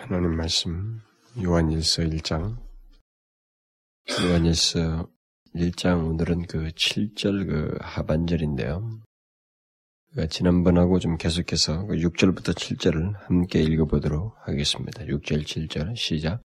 [0.00, 1.00] 하나님 말씀
[1.42, 2.56] 요한일서 1장
[4.24, 5.08] 요한일서
[5.54, 8.88] 1장 오늘은 그 7절 그 하반절인데요.
[10.10, 15.04] 그러니까 지난번하고 좀 계속해서 그 6절부터 7절을 함께 읽어보도록 하겠습니다.
[15.04, 16.42] 6절 7절 시작.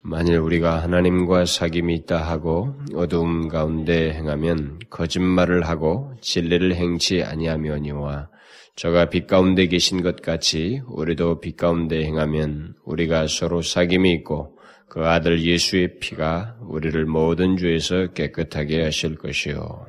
[0.00, 8.28] 만일 우리가 하나님과 사귐이 있다 하고 어두움 가운데 행하면 거짓말을 하고 진리를 행치 아니하며니와
[8.78, 14.56] 저가 빛 가운데 계신 것 같이 우리도 빛 가운데 행하면 우리가 서로 사귐이 있고
[14.88, 19.84] 그 아들 예수의 피가 우리를 모든 죄에서 깨끗하게 하실 것이요.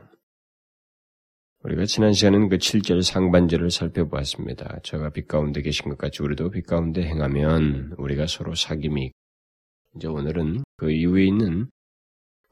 [1.61, 4.79] 우리가 지난 시간은 그 7절 상반절을 살펴보았습니다.
[4.81, 9.13] 저가 빛 가운데 계신 것 같이 우리도 빛 가운데 행하면 우리가 서로 사귐이 있고
[9.97, 11.69] 이제 오늘은 그 이후에 있는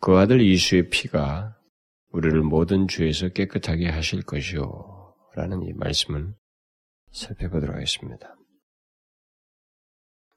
[0.01, 1.57] 그 아들 예수의 피가
[2.11, 4.96] 우리를 모든 죄에서 깨끗하게 하실 것이요.
[5.37, 6.33] 라는 이 말씀을
[7.11, 8.35] 살펴보도록 하겠습니다.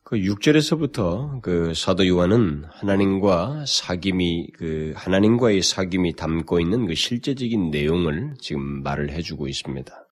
[0.05, 8.35] 그 6절에서부터 그 사도 요한은 하나님과 사귐이 그 하나님과의 사귐이 담고 있는 그 실제적인 내용을
[8.41, 10.07] 지금 말을 해 주고 있습니다.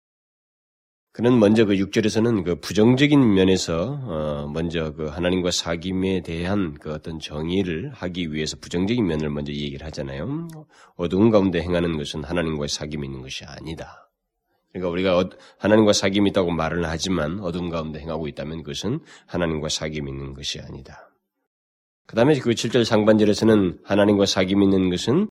[1.12, 7.18] 그는 먼저 그 6절에서는 그 부정적인 면에서 어 먼저 그 하나님과 사귐에 대한 그 어떤
[7.18, 10.48] 정의를 하기 위해서 부정적인 면을 먼저 얘기를 하잖아요.
[10.96, 14.07] 어두운 가운데 행하는 것은 하나님과의 사귐이 있는 것이 아니다.
[14.72, 20.34] 그러니까 우리가 하나님과 사귐이 있다고 말을 하지만 어둠 가운데 행하고 있다면 그것은 하나님과 사귐이 있는
[20.34, 21.10] 것이 아니다.
[22.06, 25.28] 그 다음에 그 7절 상반절에서는 하나님과 사귐이 있는 것은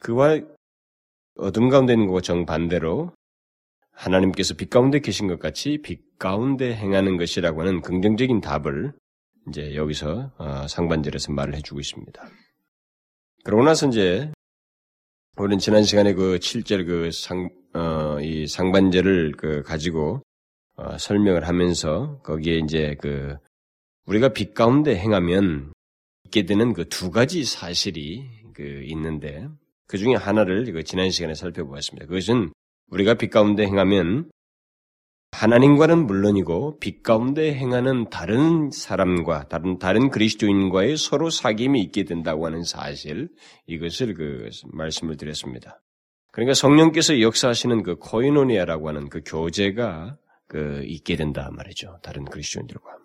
[0.00, 0.40] 그와
[1.38, 3.12] 어둠 가운데 있는 것과 정반대로
[3.92, 8.92] 하나님께서 빛 가운데 계신 것 같이 빛 가운데 행하는 것이라고 하는 긍정적인 답을
[9.48, 12.28] 이제 여기서 어, 상반절에서 말을 해주고 있습니다.
[13.44, 14.32] 그러고 나서 이제
[15.38, 20.22] 우리는 지난 시간에 그 7절 그 상, 어, 이 상반절을 그 가지고
[20.76, 23.36] 어, 설명을 하면서 거기에 이제 그
[24.06, 25.72] 우리가 빛 가운데 행하면
[26.24, 29.46] 있게 되는 그 두 가지 사실이 그 있는데
[29.86, 32.06] 그 중에 하나를 그 지난 시간에 살펴보았습니다.
[32.06, 32.50] 그것은
[32.90, 34.30] 우리가 빛 가운데 행하면
[35.36, 42.64] 하나님과는 물론이고 빛 가운데 행하는 다른 사람과 다른 다른 그리스도인과의 서로 사귐이 있게 된다고 하는
[42.64, 43.28] 사실
[43.66, 45.82] 이것을 그 말씀을 드렸습니다.
[46.32, 50.16] 그러니까 성령께서 역사하시는 그 코이노니아라고 하는 그 교제가
[50.48, 51.98] 그 있게 된다 말이죠.
[52.02, 52.96] 다른 그리스도인들과.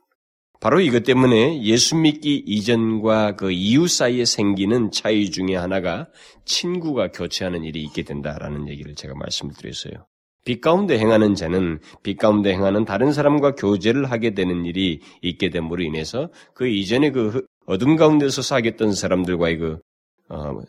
[0.61, 6.07] 바로 이것 때문에 예수 믿기 이전과 그 이후 사이에 생기는 차이 중에 하나가
[6.45, 10.05] 친구가 교체하는 일이 있게 된다라는 얘기를 제가 말씀을 드렸어요.
[10.43, 15.83] 빛 가운데 행하는 자는 빛 가운데 행하는 다른 사람과 교제를 하게 되는 일이 있게 됨으로
[15.83, 19.79] 인해서 그 이전에 그 어둠 가운데서 사귀었던 사람들과의 그
[20.29, 20.61] 어,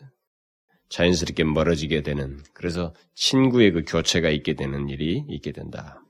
[0.89, 6.03] 자연스럽게 멀어지게 되는 그래서 친구의 그 교체가 있게 되는 일이 있게 된다.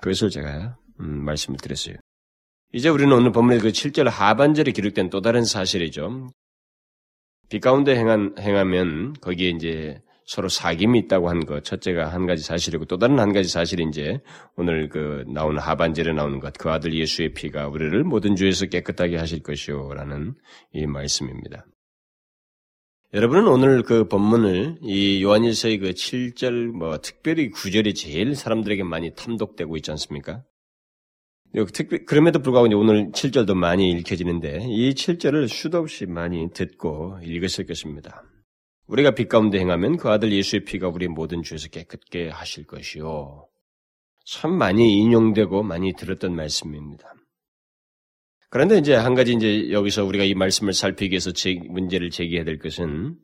[0.00, 1.96] 그것을 제가 음, 말씀을 드렸어요.
[2.72, 6.28] 이제 우리는 오늘 본문의 그 7절 하반절에 기록된 또 다른 사실이죠.
[7.48, 12.84] 빛 가운데 행한, 행하면 거기에 이제 서로 사귐이 있다고 한 것, 첫째가 한 가지 사실이고
[12.84, 14.20] 또 다른 한 가지 사실이 이제
[14.56, 19.42] 오늘 그 나오는 하반절에 나오는 것, 그 아들 예수의 피가 우리를 모든 죄에서 깨끗하게 하실
[19.42, 20.34] 것이요 라는
[20.74, 21.64] 이 말씀입니다.
[23.14, 29.78] 여러분은 오늘 그 본문을 이 요한일서의 그 7절 뭐 특별히 9절이 제일 사람들에게 많이 탐독되고
[29.78, 30.44] 있지 않습니까?
[32.06, 38.24] 그럼에도 불구하고 오늘 7절도 많이 읽혀지는데 이 7절을 수도 없이 많이 듣고 읽으실 것입니다.
[38.88, 43.46] 우리가 빛 가운데 행하면 그 아들 예수의 피가 우리 모든 죄에서 깨끗게 하실 것이요.
[44.24, 47.14] 참 많이 인용되고 많이 들었던 말씀입니다.
[48.50, 52.58] 그런데 이제 한 가지 이제 여기서 우리가 이 말씀을 살피기 위해서 제, 문제를 제기해야 될
[52.58, 53.16] 것은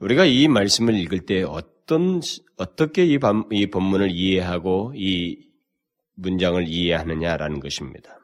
[0.00, 2.20] 우리가 이 말씀을 읽을 때 어떤
[2.56, 5.38] 어떻게 이, 반, 이 본문을 이해하고 이
[6.16, 8.17] 문장을 이해하느냐라는 것입니다.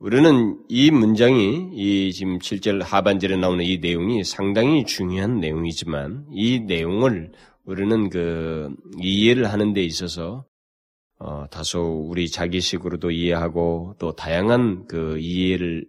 [0.00, 7.32] 우리는 이 문장이 이 지금 7절 하반절에 나오는 이 내용이 상당히 중요한 내용이지만 이 내용을
[7.66, 10.46] 우리는 그 이해를 하는 데 있어서
[11.18, 15.84] 어, 다소 우리 자기식으로도 이해하고 또 다양한 그 이해를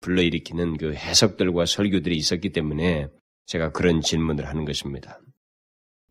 [0.00, 3.08] 불러일으키는 그 해석들과 설교들이 있었기 때문에
[3.44, 5.20] 제가 그런 질문을 하는 것입니다.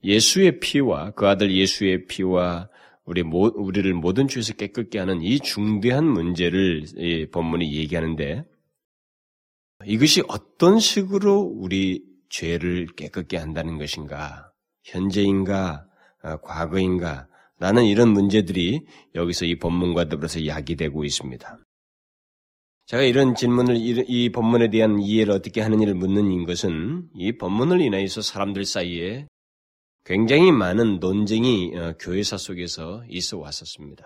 [0.03, 2.69] 예수의 피와 그 아들 예수의 피와
[3.11, 8.45] 우리 모, 우리를 모든 죄에서 깨끗게 하는 이 중대한 문제를 이 본문이 얘기하는데
[9.83, 14.53] 이것이 어떤 식으로 우리 죄를 깨끗게 한다는 것인가?
[14.85, 15.85] 현재인가?
[16.21, 17.27] 아, 과거인가?
[17.59, 21.59] 라는 이런 문제들이 여기서 이 본문과 더불어서 야기되고 있습니다.
[22.85, 28.63] 제가 이런 질문을 이 본문에 대한 이해를 어떻게 하느냐를 묻는 것은 이 본문을 인하여서 사람들
[28.63, 29.27] 사이에
[30.03, 34.05] 굉장히 많은 논쟁이 어, 교회사 속에서 있어 왔었습니다.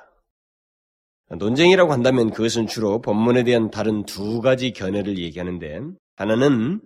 [1.38, 5.82] 논쟁이라고 한다면 그것은 주로 본문에 대한 다른 두 가지 견해를 얘기하는데
[6.16, 6.82] 하나는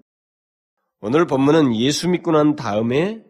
[1.01, 3.23] 오늘 본문은 예수 믿고 난 다음에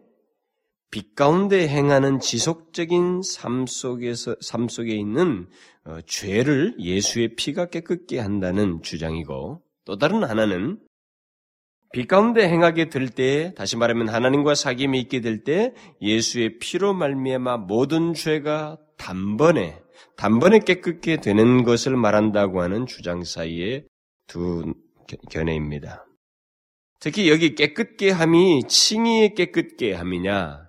[0.90, 5.48] 빛 가운데 행하는 지속적인 삶 속에서 삶 속에 있는
[5.84, 10.80] 어, 죄를 예수의 피가 깨끗게 한다는 주장이고 또 다른 하나는
[11.92, 17.58] 빛 가운데 행하게 될 때, 다시 말하면 하나님과 사귐이 있게 될 때 예수의 피로 말미암아
[17.58, 19.80] 모든 죄가 단번에
[20.16, 23.86] 단번에 깨끗게 되는 것을 말한다고 하는 주장 사이의
[24.28, 24.74] 두
[25.30, 26.06] 견해입니다.
[27.00, 30.68] 특히 여기 깨끗게 함이 칭의의 깨끗게 함이냐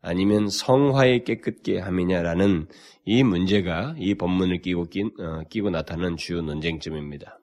[0.00, 2.68] 아니면 성화의 깨끗게 함이냐라는
[3.04, 7.40] 이 문제가 이 본문을 끼고, 끼, 어, 끼고 나타나는 주요 논쟁점입니다.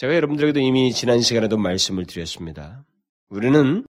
[0.00, 2.86] 제가 여러분들에게도 이미 지난 시간에도 말씀을 드렸습니다.
[3.28, 3.84] 우리는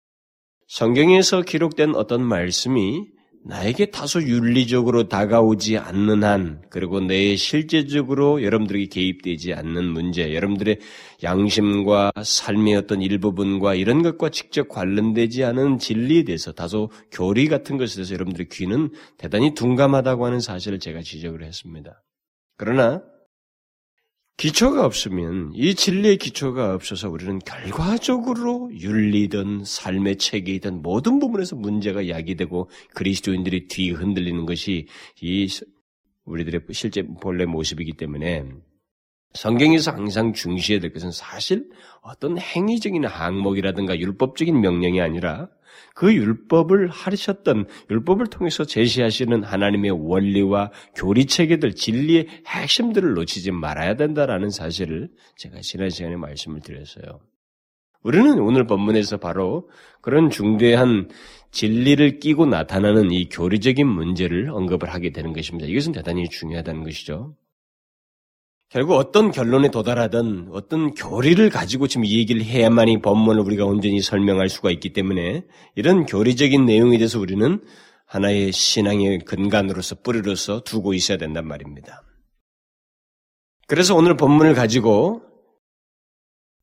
[0.67, 3.07] 성경에서 기록된 어떤 말씀이
[3.45, 10.81] 나에게 다소 윤리적으로 다가오지 않는 한, 그리고 내 실제적으로 여러분들에게 개입되지 않는 문제, 여러분들의
[11.23, 17.95] 양심과 삶의 어떤 일부분과 이런 것과 직접 관련되지 않은 진리에 대해서 다소 교리 같은 것에
[17.95, 22.03] 대해서 여러분들의 귀는 대단히 둔감하다고 하는 사실을 제가 지적을 했습니다.
[22.57, 23.01] 그러나
[24.41, 32.71] 기초가 없으면 이 진리의 기초가 없어서 우리는 결과적으로 윤리든 삶의 체계이든 모든 부분에서 문제가 야기되고
[32.95, 34.87] 그리스도인들이 뒤 흔들리는 것이
[35.21, 35.47] 이
[36.25, 38.47] 우리들의 실제 본래 모습이기 때문에
[39.35, 41.69] 성경에서 항상 중시해야 될 것은 사실
[42.01, 45.51] 어떤 행위적인 항목이라든가 율법적인 명령이 아니라
[45.95, 54.51] 그 율법을 하셨던 율법을 통해서 제시하시는 하나님의 원리와 교리 체계들 진리의 핵심들을 놓치지 말아야 된다라는
[54.51, 57.21] 사실을 제가 지난 시간에 말씀을 드렸어요.
[58.03, 59.69] 우리는 오늘 본문에서 바로
[60.01, 61.09] 그런 중대한
[61.51, 65.69] 진리를 끼고 나타나는 이 교리적인 문제를 언급을 하게 되는 것입니다.
[65.69, 67.35] 이것은 대단히 중요하다는 것이죠.
[68.71, 74.49] 결국 어떤 결론에 도달하든 어떤 교리를 가지고 지금 이 얘기를 해야만이 본문을 우리가 온전히 설명할
[74.49, 75.45] 수가 있기 때문에
[75.75, 77.61] 이런 교리적인 내용에 대해서 우리는
[78.07, 82.05] 하나의 신앙의 근간으로서 뿌리로서 두고 있어야 된단 말입니다.
[83.67, 85.23] 그래서 오늘 본문을 가지고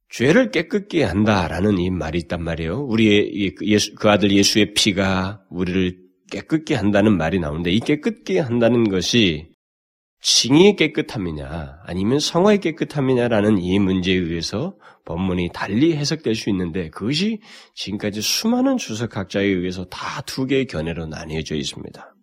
[0.09, 2.85] 죄를 깨끗게 한다라는 이 말이 있단 말이에요.
[2.85, 5.97] 우리의 그 예수, 그 아들 예수의 피가 우리를
[6.31, 9.56] 깨끗게 한다는 말이 나오는데 이 깨끗게 한다는 것이
[10.21, 14.75] 징의 깨끗함이냐 아니면 성화의 깨끗함이냐라는 이 문제에 의해서
[15.05, 17.39] 본문이 달리 해석될 수 있는데 그것이
[17.75, 22.13] 지금까지 수많은 주석학자에 의해서 다 두 개의 견해로 나뉘어져 있습니다.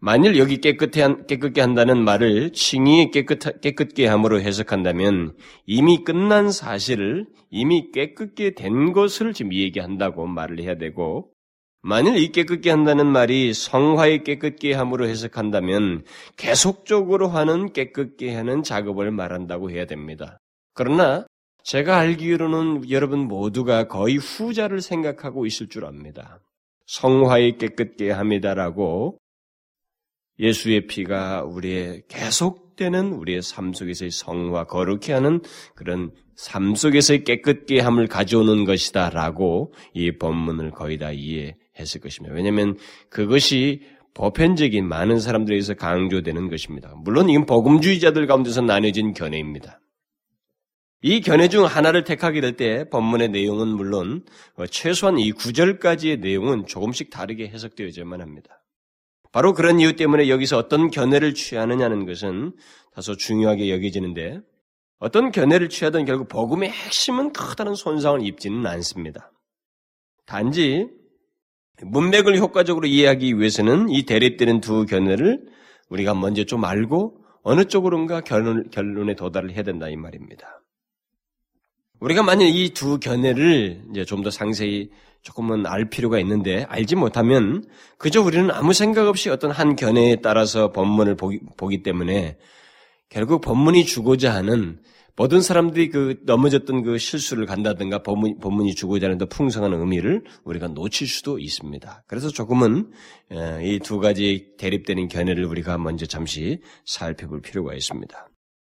[0.00, 5.36] 만일 여기 깨끗해 깨끗게 한다는 말을 칭의 깨끗, 깨끗게 함으로 해석한다면
[5.66, 11.32] 이미 끝난 사실을 이미 깨끗게 된 것을 지금 얘기한다고 말을 해야 되고
[11.88, 16.04] 만일 이 깨끗게 한다는 말이 성화의 깨끗게 함으로 해석한다면
[16.36, 20.38] 계속적으로 하는 깨끗게 하는 작업을 말한다고 해야 됩니다.
[20.74, 21.26] 그러나
[21.64, 26.40] 제가 알기로는 여러분 모두가 거의 후자를 생각하고 있을 줄 압니다.
[26.88, 29.16] 성화의 깨끗게 합니다라고
[30.38, 35.40] 예수의 피가 우리의 계속되는 우리의 삶 속에서의 성화 거룩해 하는
[35.74, 42.34] 그런 삶 속에서의 깨끗게 함을 가져오는 것이다라고 이 본문을 거의 다 이해 했을 것입니다.
[42.34, 42.76] 왜냐하면
[43.10, 43.82] 그것이
[44.14, 46.92] 보편적인 많은 사람들에게서 강조되는 것입니다.
[46.96, 49.80] 물론 이건 복음주의자들 가운데서 나뉘어진 견해입니다.
[51.00, 54.24] 이 견해 중 하나를 택하게 될 때 본문의 내용은 물론
[54.70, 58.64] 최소한 이 구절까지의 내용은 조금씩 다르게 해석되어야만 합니다.
[59.30, 62.56] 바로 그런 이유 때문에 여기서 어떤 견해를 취하느냐는 것은
[62.94, 64.40] 다소 중요하게 여겨지는데
[64.98, 69.30] 어떤 견해를 취하든 결국 복음의 핵심은 커다란 손상을 입지는 않습니다.
[70.26, 70.88] 단지
[71.82, 75.46] 문맥을 효과적으로 이해하기 위해서는 이 대립되는 두 견해를
[75.88, 80.60] 우리가 먼저 좀 알고 어느 쪽으로인가 결론, 결론에 도달을 해야 된다 이 말입니다.
[82.00, 84.90] 우리가 만약 이 두 견해를 이제 좀 더 상세히
[85.22, 87.64] 조금은 알 필요가 있는데 알지 못하면
[87.98, 92.38] 그저 우리는 아무 생각 없이 어떤 한 견해에 따라서 본문을 보기, 보기 때문에
[93.08, 94.78] 결국 본문이 주고자 하는
[95.18, 100.68] 모든 사람들이 그 넘어졌던 그 실수를 간다든가 본문, 본문이 주고자 하는 더 풍성한 의미를 우리가
[100.68, 102.04] 놓칠 수도 있습니다.
[102.06, 102.92] 그래서 조금은
[103.62, 108.28] 이 두 가지 대립되는 견해를 우리가 먼저 잠시 살펴볼 필요가 있습니다.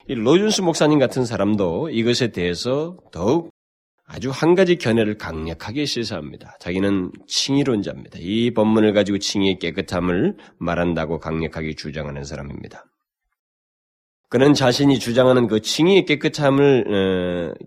[0.08, 3.50] 이 로준스 목사님 같은 사람도 이것에 대해서 더욱
[4.06, 6.56] 아주 한 가지 견해를 강력하게 시사합니다.
[6.60, 8.18] 자기는 칭의론자입니다.
[8.20, 12.84] 이 본문을 가지고 칭의의 깨끗함을 말한다고 강력하게 주장하는 사람입니다.
[14.28, 17.64] 그는 자신이 주장하는 그 칭의의 깨끗함을 어,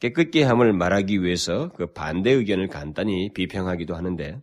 [0.00, 4.40] 깨끗게 함을 말하기 위해서 그 반대 의견을 간단히 비평하기도 하는데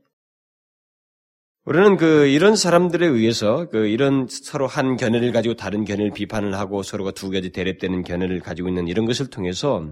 [1.65, 6.81] 우리는 그 이런 사람들에 의해서 그 이런 서로 한 견해를 가지고 다른 견해를 비판을 하고
[6.81, 9.85] 서로가 두 가지 대립되는 견해를 가지고 있는 이런 것을 통해서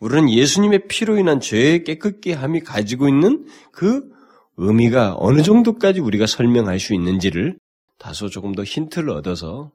[0.00, 4.10] 우리는 예수님의 피로 인한 죄의 깨끗게 함이 가지고 있는 그
[4.58, 7.58] 의미가 어느 정도까지 우리가 설명할 수 있는지를
[7.98, 9.72] 다소 조금 더 힌트를 얻어서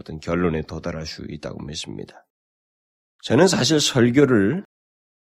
[0.00, 2.26] 어떤 결론에 도달할 수 있다고 믿습니다.
[3.22, 4.64] 저는 사실 설교를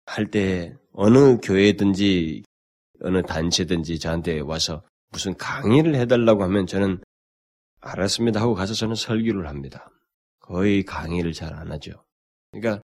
[0.06, 2.44] 할 때 어느 교회든지
[3.02, 7.02] 어느 단체든지 저한테 와서 무슨 강의를 해달라고 하면 저는
[7.82, 9.90] 알았습니다 하고 가서 저는 설교를 합니다.
[10.40, 12.04] 거의 강의를 잘 안 하죠.
[12.52, 12.82] 그러니까,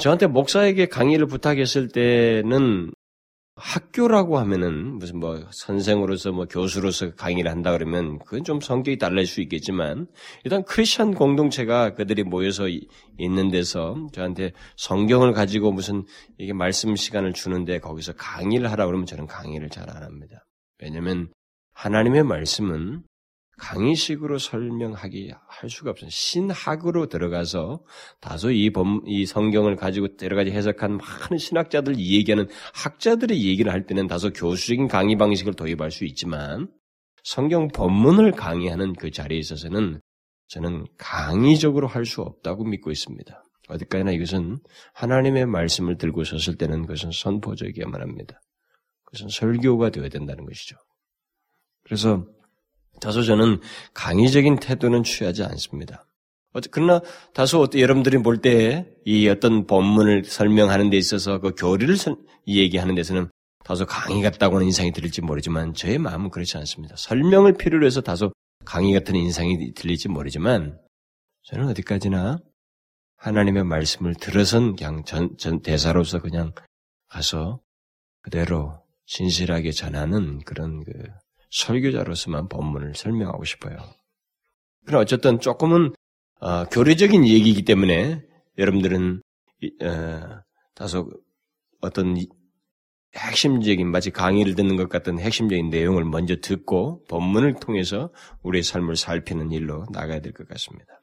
[0.00, 2.92] 저한테 목사에게 강의를 부탁했을 때는
[3.56, 9.40] 학교라고 하면은 무슨 뭐 선생으로서 뭐 교수로서 강의를 한다 그러면 그건 좀 성격이 달라질 수
[9.40, 10.06] 있겠지만
[10.44, 12.66] 일단 크리스천 공동체가 그들이 모여서
[13.18, 16.04] 있는 데서 저한테 성경을 가지고 무슨
[16.38, 20.44] 이게 말씀 시간을 주는데 거기서 강의를 하라 그러면 저는 강의를 잘 안 합니다.
[20.82, 21.28] 왜냐면
[21.72, 23.04] 하나님의 말씀은
[23.58, 26.10] 강의식으로 설명하기 할 수가 없어요.
[26.10, 27.82] 신학으로 들어가서
[28.20, 33.86] 다소 이, 범, 이 성경을 가지고 여러 가지 해석한 많은 신학자들 얘기하는 학자들의 얘기를 할
[33.86, 36.68] 때는 다소 교수적인 강의 방식을 도입할 수 있지만
[37.24, 40.00] 성경 본문을 강의하는 그 자리에 있어서는
[40.48, 43.42] 저는 강의적으로 할 수 없다고 믿고 있습니다.
[43.68, 44.58] 어디까지나 이것은
[44.94, 48.40] 하나님의 말씀을 들고 섰을 때는 그것은 선포적이어야만 합니다.
[49.04, 50.76] 그것은 설교가 되어야 된다는 것이죠.
[51.82, 52.26] 그래서
[53.00, 53.60] 다소 저는
[53.94, 56.04] 강의적인 태도는 취하지 않습니다.
[56.70, 57.02] 그러나
[57.34, 61.96] 다소 여러분들이 볼 때 이 어떤 본문을 설명하는 데 있어서 그 교리를
[62.48, 63.30] 얘기하는 데서는
[63.64, 66.94] 다소 강의 같다고 하는 인상이 들릴지 모르지만 저의 마음은 그렇지 않습니다.
[66.96, 68.32] 설명을 필요로 해서 다소
[68.64, 70.78] 강의 같은 인상이 들릴지 모르지만
[71.44, 72.38] 저는 어디까지나
[73.18, 76.52] 하나님의 말씀을 들어선 그냥 전, 전 대사로서 그냥
[77.08, 77.60] 가서
[78.22, 80.92] 그대로 진실하게 전하는 그런 그
[81.50, 83.76] 설교자로서만 본문을 설명하고 싶어요.
[84.84, 85.94] 그러나 어쨌든 조금은
[86.40, 88.22] 어, 교리적인 얘기이기 때문에
[88.58, 89.22] 여러분들은
[89.82, 90.40] 어,
[90.74, 91.10] 다소
[91.80, 92.16] 어떤
[93.14, 98.10] 핵심적인 마치 강의를 듣는 것 같은 핵심적인 내용을 먼저 듣고 본문을 통해서
[98.42, 101.00] 우리의 삶을 살피는 일로 나가야 될 것 같습니다.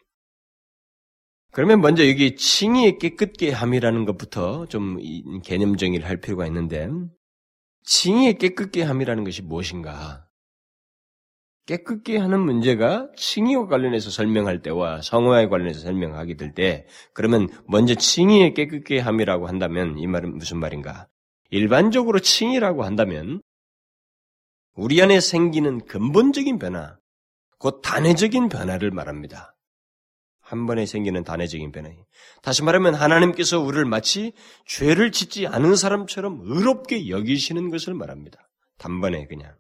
[1.52, 4.98] 그러면 먼저 여기 칭의의 깨끗게 함이라는 것부터 좀
[5.44, 6.90] 개념 정의를 할 필요가 있는데
[7.86, 10.28] 칭의의 깨끗게 함이라는 것이 무엇인가?
[11.66, 18.54] 깨끗게 하는 문제가 칭의와 관련해서 설명할 때와 성화에 관련해서 설명하게 될 때, 그러면 먼저 칭의의
[18.54, 21.08] 깨끗게 함이라고 한다면 이 말은 무슨 말인가?
[21.50, 23.42] 일반적으로 칭의라고 한다면
[24.76, 26.98] 우리 안에 생기는 근본적인 변화,
[27.60, 29.56] 곧 단회적인 변화를 말합니다.
[30.42, 31.90] 한 번에 생기는 단회적인 변화.
[32.42, 34.34] 다시 말하면 하나님께서 우리를 마치
[34.66, 38.50] 죄를 짓지 않은 사람처럼 의롭게 여기시는 것을 말합니다.
[38.78, 39.56] 단번에 그냥.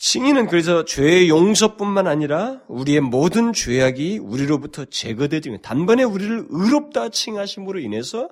[0.00, 8.30] 칭의는 그래서 죄의 용서뿐만 아니라 우리의 모든 죄악이 우리로부터 제거되지 단번에 우리를 의롭다 칭하심으로 인해서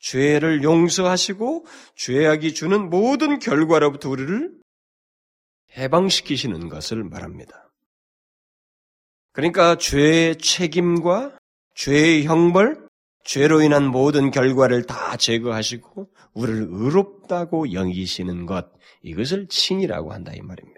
[0.00, 4.50] 죄를 용서하시고 죄악이 주는 모든 결과로부터 우리를
[5.78, 7.70] 해방시키시는 것을 말합니다.
[9.32, 11.38] 그러니까 죄의 책임과
[11.76, 12.88] 죄의 형벌,
[13.24, 18.66] 죄로 인한 모든 결과를 다 제거하시고 우리를 의롭다고 여기시는 것,
[19.02, 20.73] 이것을 칭이라고 한다 이 말입니다.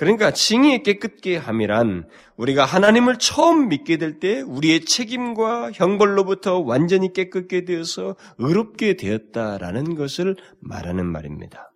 [0.00, 7.66] 그러니까 칭의 깨끗게 함이란 우리가 하나님을 처음 믿게 될 때 우리의 책임과 형벌로부터 완전히 깨끗게
[7.66, 11.74] 되어서 의롭게 되었다라는 것을 말하는 말입니다.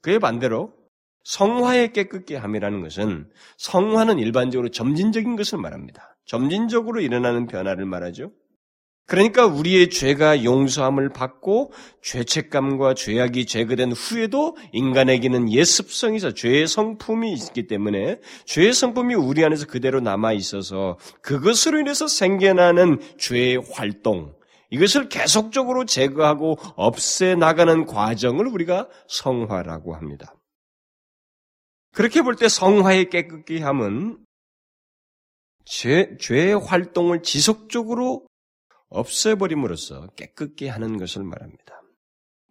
[0.00, 0.72] 그에 반대로
[1.24, 6.16] 성화의 깨끗게 함이라는 것은 성화는 일반적으로 점진적인 것을 말합니다.
[6.24, 8.32] 점진적으로 일어나는 변화를 말하죠.
[9.08, 11.72] 그러니까 우리의 죄가 용서함을 받고
[12.02, 19.66] 죄책감과 죄악이 제거된 후에도 인간에게는 예습성이 있어 죄의 성품이 있기 때문에 죄의 성품이 우리 안에서
[19.66, 24.34] 그대로 남아 있어서 그것으로 인해서 생겨나는 죄의 활동
[24.70, 30.34] 이것을 계속적으로 제거하고 없애 나가는 과정을 우리가 성화라고 합니다.
[31.94, 34.18] 그렇게 볼 때 성화의 깨끗게 함은
[35.64, 38.27] 죄, 죄의 활동을 지속적으로
[38.90, 41.82] 없애버림으로써 깨끗게 하는 것을 말합니다.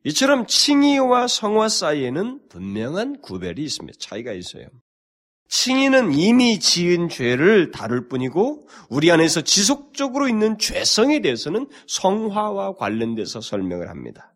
[0.03, 3.97] 이처럼 칭의와 성화 사이에는 분명한 구별이 있습니다.
[3.99, 4.67] 차이가 있어요.
[5.49, 13.89] 칭의는 이미 지은 죄를 다룰 뿐이고 우리 안에서 지속적으로 있는 죄성에 대해서는 성화와 관련돼서 설명을
[13.89, 14.33] 합니다.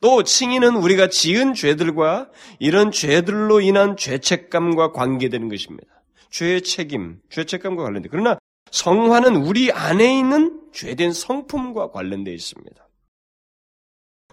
[0.00, 5.88] 또 칭의는 우리가 지은 죄들과 이런 죄들로 인한 죄책감과 관계되는 것입니다.
[6.30, 8.08] 죄의 책임, 죄책감과 관련돼.
[8.10, 8.38] 그러나
[8.74, 12.88] 성화는 우리 안에 있는 죄된 성품과 관련되어 있습니다.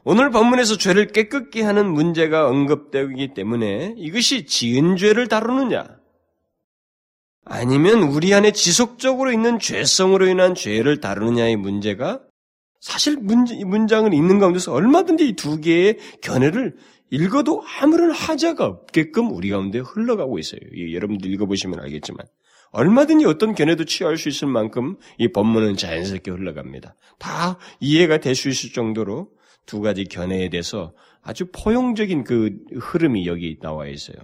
[0.04, 5.86] 오늘 본문에서 죄를 깨끗게 하는 문제가 언급되기 때문에 이것이 지은 죄를 다루느냐?
[7.46, 12.22] 아니면 우리 안에 지속적으로 있는 죄성으로 인한 죄를 다루느냐의 문제가
[12.80, 16.78] 사실 문장을 읽는 가운데서 얼마든지 이 두 개의 견해를
[17.12, 20.62] 읽어도 아무런 하자가 없게끔 우리 가운데 흘러가고 있어요.
[20.94, 22.26] 여러분들 읽어보시면 알겠지만
[22.72, 26.96] 얼마든지 어떤 견해도 취할 수 있을 만큼 이 본문은 자연스럽게 흘러갑니다.
[27.20, 29.30] 다 이해가 될 수 있을 정도로
[29.66, 34.18] 두 가지 견해에 대해서 아주 포용적인 그 흐름이 여기 나와 있어요.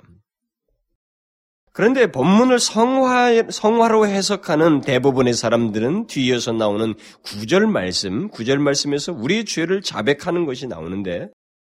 [1.74, 9.84] 그런데 본문을 성화, 성화로 해석하는 대부분의 사람들은 뒤에서 나오는 구절 말씀, 구절 말씀에서 우리의 죄를
[9.84, 11.30] 자백하는 것이 나오는데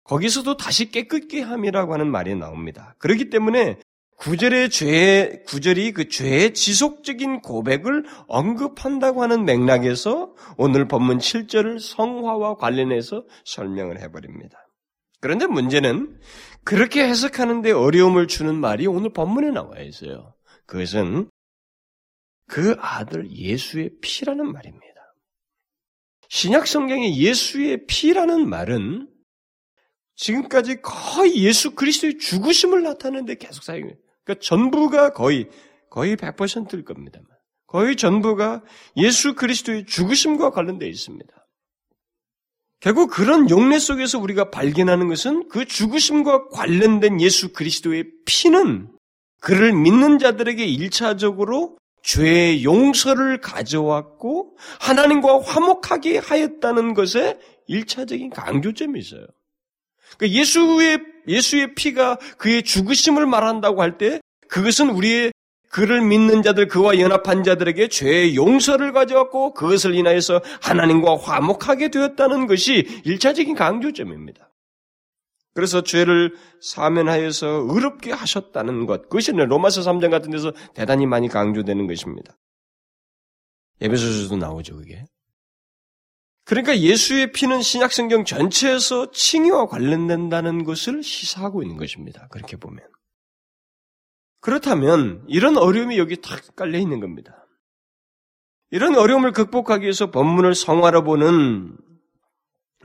[0.04, 2.94] 거기서도 다시 깨끗게 함이라고 하는 말이 나옵니다.
[2.98, 3.78] 그렇기 때문에
[4.18, 13.24] 구절의 죄, 구절이 그 죄의 지속적인 고백을 언급한다고 하는 맥락에서 오늘 본문 7절을 성화와 관련해서
[13.44, 14.58] 설명을 해버립니다.
[15.20, 16.20] 그런데 문제는
[16.64, 20.34] 그렇게 해석하는데 어려움을 주는 말이 오늘 본문에 나와 있어요.
[20.66, 21.30] 그것은
[22.48, 24.86] 그 아들 예수의 피라는 말입니다.
[26.28, 29.08] 신약 성경에 예수의 피라는 말은
[30.16, 33.96] 지금까지 거의 예수 그리스도의 죽으심을 나타내는데 계속 사용해요.
[34.28, 35.48] 그러니까 전부가 거의
[35.88, 37.18] 거의 100%일 겁니다.
[37.66, 38.62] 거의 전부가
[38.96, 41.32] 예수 그리스도의 죽으심과 관련되어 있습니다.
[42.80, 48.90] 결국 그런 용례 속에서 우리가 발견하는 것은 그 죽으심과 관련된 예수 그리스도의 피는
[49.40, 59.26] 그를 믿는 자들에게 일차적으로 죄의 용서를 가져왔고 하나님과 화목하게 하였다는 것에 일차적인 강조점이 있어요.
[60.16, 65.32] 그러니까 예수의 예수의 피가 그의 죽으심을 말한다고 할 때 그것은 우리의
[65.70, 73.02] 그를 믿는 자들, 그와 연합한 자들에게 죄의 용서를 가져왔고 그것을 인하여서 하나님과 화목하게 되었다는 것이
[73.04, 74.50] 일차적인 강조점입니다.
[75.54, 82.36] 그래서 죄를 사면하여서 의롭게 하셨다는 것, 그것이 로마서 3장 같은 데서 대단히 많이 강조되는 것입니다.
[83.82, 85.04] 예배소서도 나오죠, 그게.
[86.48, 92.26] 그러니까 예수의 피는 신약 성경 전체에서 칭의와 관련된다는 것을 시사하고 있는 것입니다.
[92.30, 92.80] 그렇게 보면.
[94.40, 97.46] 그렇다면 이런 어려움이 여기 탁 깔려 있는 겁니다.
[98.70, 101.76] 이런 어려움을 극복하기 위해서 본문을 성화로 보는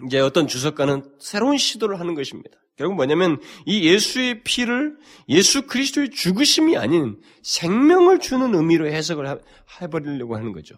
[0.08, 2.58] 이제 어떤 주석가는 새로운 시도를 하는 것입니다.
[2.76, 4.98] 결국 뭐냐면 이 예수의 피를
[5.30, 9.40] 예수 그리스도의 죽으심이 아닌 생명을 주는 의미로 해석을
[9.80, 10.76] 해버리려고 하는 거죠.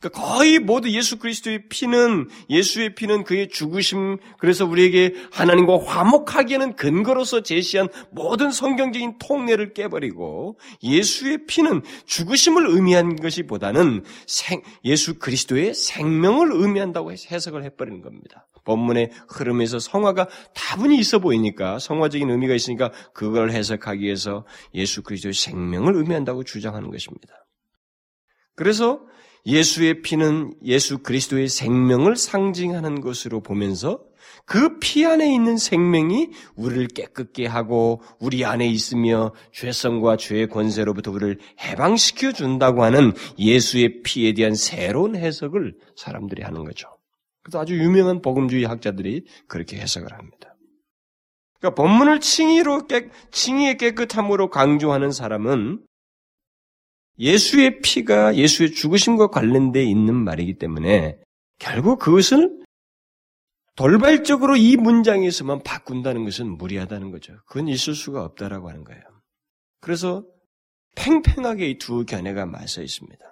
[0.00, 7.42] 그러니까 거의 모두 예수 그리스도의 피는 예수의 피는 그의 죽으심 그래서 우리에게 하나님과 화목하기에는 근거로서
[7.42, 17.12] 제시한 모든 성경적인 통례를 깨버리고 예수의 피는 죽으심을 의미한 것이보다는 생, 예수 그리스도의 생명을 의미한다고
[17.12, 18.46] 해석을 해버리는 겁니다.
[18.64, 25.96] 본문의 흐름에서 성화가 다분히 있어 보이니까 성화적인 의미가 있으니까 그걸 해석하기 위해서 예수 그리스도의 생명을
[25.96, 27.46] 의미한다고 주장하는 것입니다.
[28.54, 29.00] 그래서
[29.46, 34.00] 예수의 피는 예수 그리스도의 생명을 상징하는 것으로 보면서
[34.46, 41.38] 그 피 안에 있는 생명이 우리를 깨끗게 하고 우리 안에 있으며 죄성과 죄의 권세로부터 우리를
[41.60, 46.88] 해방시켜 준다고 하는 예수의 피에 대한 새로운 해석을 사람들이 하는 거죠.
[47.42, 50.54] 그래서 아주 유명한 복음주의 학자들이 그렇게 해석을 합니다.
[51.58, 55.80] 그러니까 본문을 칭의로 깨, 칭의의 깨끗함으로 강조하는 사람은
[57.18, 61.18] 예수의 피가 예수의 죽으심과 관련돼 있는 말이기 때문에
[61.58, 62.64] 결국 그것을
[63.76, 67.34] 돌발적으로 이 문장에서만 바꾼다는 것은 무리하다는 거죠.
[67.46, 69.02] 그건 있을 수가 없다라고 하는 거예요.
[69.80, 70.24] 그래서
[70.96, 73.24] 팽팽하게 이 두 견해가 맞서 있습니다.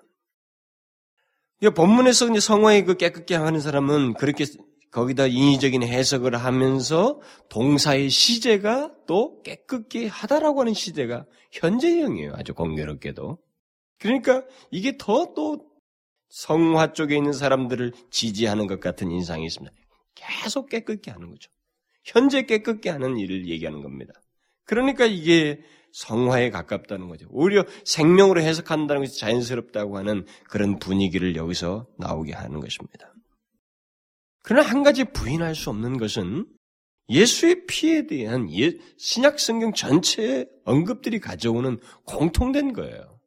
[1.77, 4.45] 본문에서 이제 성화의 그 깨끗게 하는 사람은 그렇게
[4.91, 12.33] 거기다 인위적인 해석을 하면서 동사의 시제가 또 깨끗게 하다라고 하는 시제가 현재형이에요.
[12.35, 13.39] 아주 공교롭게도.
[14.03, 15.73] 그러니까 이게 더 또
[16.33, 19.75] 성화 쪽에 있는 사람들을 지지하는 것 같은 인상이 있습니다.
[20.15, 21.51] 계속 깨끗게 하는 거죠.
[22.05, 24.15] 현재 깨끗게 하는 일을 얘기하는 겁니다.
[24.65, 25.61] 그러니까 이게
[25.93, 27.27] 성화에 가깝다는 거죠.
[27.31, 33.13] 오히려 생명으로 해석한다는 것이 자연스럽다고 하는 그런 분위기를 여기서 나오게 하는 것입니다.
[34.43, 36.47] 그러나 한 가지 부인할 수 없는 것은
[37.11, 38.49] 예수의 피에 대한
[38.97, 43.21] 신약 성경 전체의 언급들이 가져오는 공통된 거예요.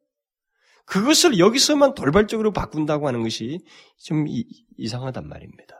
[0.86, 3.60] 그것을 여기서만 돌발적으로 바꾼다고 하는 것이
[3.98, 4.44] 좀 이,
[4.88, 5.74] 상하단 말입니다.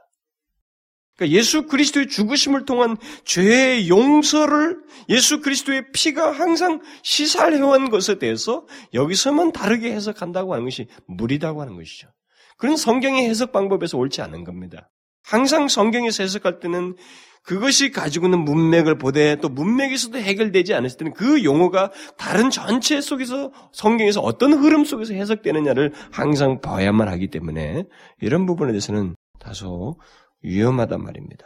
[1.15, 4.77] 그러니까 예수 그리스도의 죽으심을 통한 죄의 용서를
[5.09, 12.07] 예수 그리스도의 피가 항상 시살해온 것에 대해서 여기서만 다르게 해석한다고 하는 것이 무리다고 하는 것이죠.
[12.57, 14.91] 그런 성경의 해석 방법에서 옳지 않은 겁니다.
[15.23, 16.95] 항상 성경에서 해석할 때는
[17.47, 23.53] 그것이 가지고 있는 문맥을 보되 또 문맥에서도 해결되지 않았을 때는 그 용어가 다른 전체 속에서
[23.71, 27.85] 성경에서 어떤 흐름 속에서 해석되느냐를 항상 봐야만 하기 때문에
[28.19, 29.97] 이런 부분에 대해서는 다소
[30.43, 31.45] 위험하단 말입니다.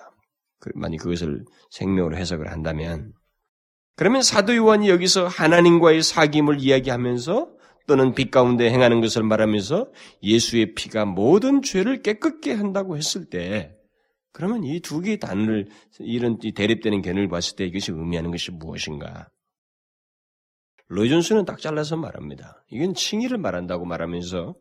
[0.59, 3.13] 그, 만약 그것을 생명으로 해석을 한다면
[3.95, 7.47] 그러면 사도 요한이 여기서 하나님과의 사귐을 이야기하면서
[7.85, 9.91] 또는 빛 가운데 행하는 것을 말하면서
[10.23, 13.75] 예수의 피가 모든 죄를 깨끗게 한다고 했을 때
[14.33, 15.67] 그러면 이 두 개의 단어를
[15.99, 19.29] 이런 대립되는 견해를 봤을 때 이것이 의미하는 것이 무엇인가?
[20.87, 22.63] 로이존스는 딱 잘라서 말합니다.
[22.69, 24.55] 이건 칭의를 말한다고 말하면서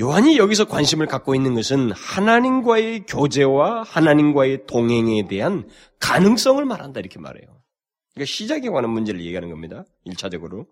[0.00, 7.60] 요한이 여기서 관심을 갖고 있는 것은 하나님과의 교제와 하나님과의 동행에 대한 가능성을 말한다 이렇게 말해요.
[8.14, 9.84] 그러니까 시작에 관한 문제를 얘기하는 겁니다.
[10.06, 10.66] 1차적으로.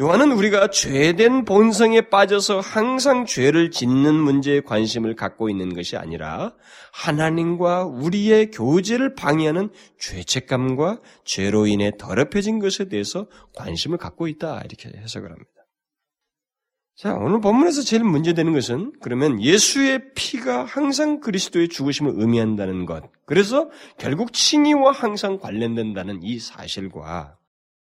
[0.00, 6.54] 요한은 우리가 죄된 본성에 빠져서 항상 죄를 짓는 문제에 관심을 갖고 있는 것이 아니라
[6.92, 14.62] 하나님과 우리의 교제를 방해하는 죄책감과 죄로 인해 더럽혀진 것에 대해서 관심을 갖고 있다.
[14.64, 15.50] 이렇게 해석을 합니다.
[16.94, 23.04] 자, 오늘 본문에서 제일 문제되는 것은 그러면 예수의 피가 항상 그리스도의 죽으심을 의미한다는 것.
[23.24, 27.37] 그래서 결국 칭의와 항상 관련된다는 이 사실과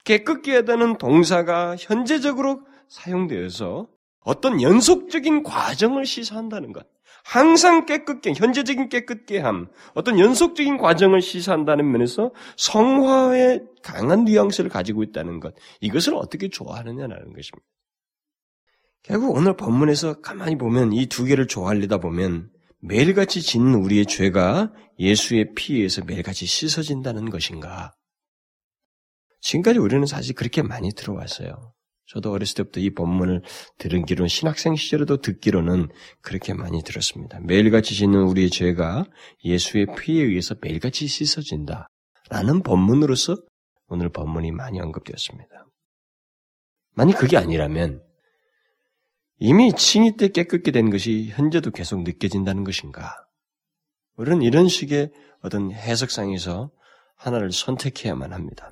[0.08, 3.90] 깨끗게 하다는 동사가 현재적으로 사용되어서
[4.22, 6.88] 어떤 연속적인 과정을 시사한다는 것.
[7.26, 15.54] 항상 깨끗게, 현재적인 깨끗게함, 어떤 연속적인 과정을 시사한다는 면에서 성화의 강한 뉘앙스를 가지고 있다는 것.
[15.82, 17.68] 이것을 어떻게 좋아하느냐라는 것입니다.
[19.04, 25.54] 결국 오늘 본문에서 가만히 보면 이 두 개를 좋아하려다 보면 매일같이 짓는 우리의 죄가 예수의
[25.54, 27.92] 피에서 매일같이 씻어진다는 것인가?
[29.42, 31.74] 지금까지 우리는 사실 그렇게 많이 들어왔어요.
[32.08, 33.42] 저도 어렸을 때부터 이 본문을
[33.78, 35.90] 들은 기로는 신학생 시절에도 듣기로는
[36.22, 37.40] 그렇게 많이 들었습니다.
[37.42, 39.06] 매일같이 짓는 우리의 죄가
[39.44, 41.88] 예수의 피에 의해서 매일같이 씻어진다.
[42.30, 43.38] 라는 본문으로서
[43.88, 45.68] 오늘 본문이 많이 언급되었습니다.
[46.96, 48.02] 만약 그게 아니라면
[49.40, 53.16] 이미 칭의 때 깨끗게 된 것이 현재도 계속 느껴진다는 것인가?
[54.16, 56.72] 우리는 이런 식의 어떤 해석상에서
[57.18, 58.72] 하나를 선택해야만 합니다.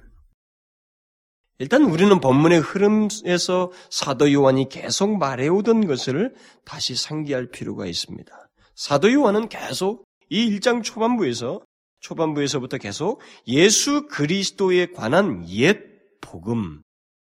[1.57, 6.33] 일단 우리는 본문의 흐름에서 사도 요한이 계속 말해오던 것을
[6.65, 8.31] 다시 상기할 필요가 있습니다.
[8.75, 11.61] 사도 요한은 계속 이 1장 초반부에서
[12.01, 15.79] 초반부에서부터 계속 예수 그리스도에 관한 옛
[16.19, 16.81] 복음,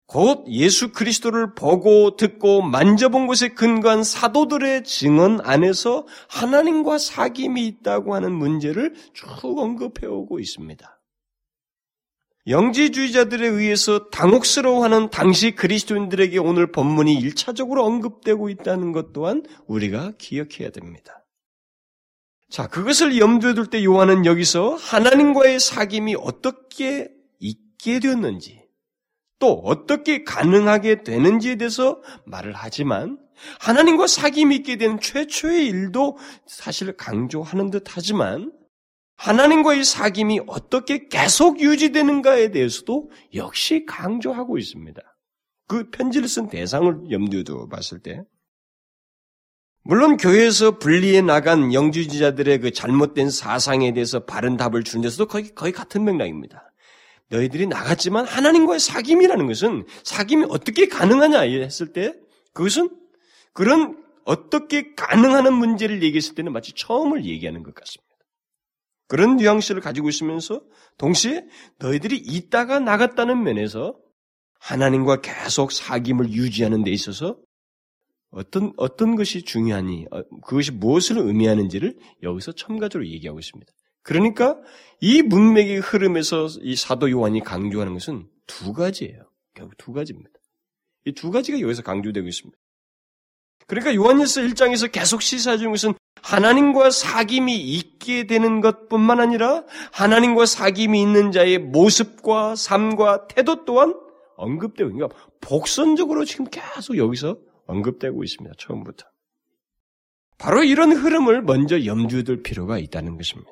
[0.08, 8.34] 곧 예수 그리스도를 보고 듣고 만져본 것에 근거한 사도들의 증언 안에서 하나님과 사귐이 있다고 하는
[8.34, 10.95] 문제를 쭉 언급해 오고 있습니다.
[12.48, 21.26] 영지주의자들에 의해서 당혹스러워하는 당시 그리스도인들에게 오늘 본문이 일차적으로 언급되고 있다는 것 또한 우리가 기억해야 됩니다.
[22.52, 28.62] 자, 그것을 염두에 둘 때 요한은 여기서 하나님과의 사귐이 어떻게 있게 되었는지,
[29.40, 33.18] 또 어떻게 가능하게 되는지에 대해서 말을 하지만,
[33.60, 38.52] 하나님과 사귐이 있게 된 최초의 일도 사실 강조하는 듯 하지만,
[39.18, 45.02] 하나님과의 사귐이 어떻게 계속 유지되는가에 대해서도 역시 강조하고 있습니다.
[45.68, 48.24] 그 편지를 쓴 대상을 염두에 두어 봤을 때,
[49.84, 55.72] 물론 교회에서 분리해 나간 영주지자들의 그 잘못된 사상에 대해서 바른 답을 주는 데서도 거의, 거의
[55.72, 56.72] 같은 맥락입니다.
[57.30, 62.14] 너희들이 나갔지만 하나님과의 사귐이라는 것은 사귐이 어떻게 가능하냐 했을 때
[62.54, 62.90] 그것은
[63.54, 68.15] 그런 어떻게 가능하는 문제를 얘기했을 때는 마치 처음을 얘기하는 것 같습니다.
[69.08, 70.62] 그런 뉘앙스를 가지고 있으면서
[70.98, 71.46] 동시에
[71.80, 73.98] 너희들이 있다가 나갔다는 면에서
[74.60, 77.38] 하나님과 계속 사귐을 유지하는 데 있어서
[78.32, 83.72] 어떤 어떤 것이 중요하니 어, 그것이 무엇을 의미하는지를 여기서 첨가적으로 얘기하고 있습니다.
[84.02, 84.58] 그러니까
[85.02, 89.30] 이 문맥의 흐름에서 이 사도 요한이 강조하는 것은 두 가지예요.
[89.54, 90.32] 결국 두 가지입니다.
[91.06, 92.58] 이 두 가지가 여기서 강조되고 있습니다.
[93.68, 100.96] 그러니까 요한일서 1장에서 계속 시사해 주는 것은 하나님과 사귐이 있게 되는 것뿐만 아니라 하나님과 사귐이
[100.96, 103.94] 있는 자의 모습과 삶과 태도 또한
[104.38, 108.56] 언급되고 그러니까 복선적으로 지금 계속 여기서 언급되고 있습니다.
[108.58, 109.06] 처음부터.
[110.38, 113.52] 바로 이런 흐름을 먼저 염두에 둘 필요가 있다는 것입니다.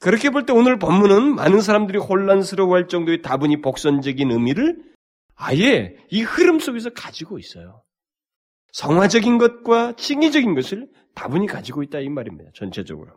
[0.00, 4.78] 그렇게 볼 때 오늘 본문은 많은 사람들이 혼란스러워할 정도의 다분히 복선적인 의미를
[5.36, 7.82] 아예 이 흐름 속에서 가지고 있어요.
[8.72, 12.50] 성화적인 것과 칭의적인 것을 다분히 가지고 있다 이 말입니다.
[12.54, 13.12] 전체적으로.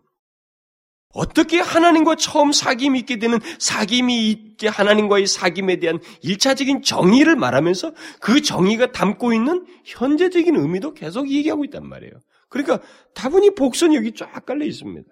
[1.13, 8.41] 어떻게 하나님과 처음 사귐이 있게 되는 사귐이 있게 하나님과의 사귐에 대한 일차적인 정의를 말하면서 그
[8.41, 12.13] 정의가 담고 있는 현재적인 의미도 계속 얘기하고 있단 말이에요.
[12.49, 12.79] 그러니까
[13.13, 15.07] 다분히 복선이 여기 쫙 깔려 있습니다.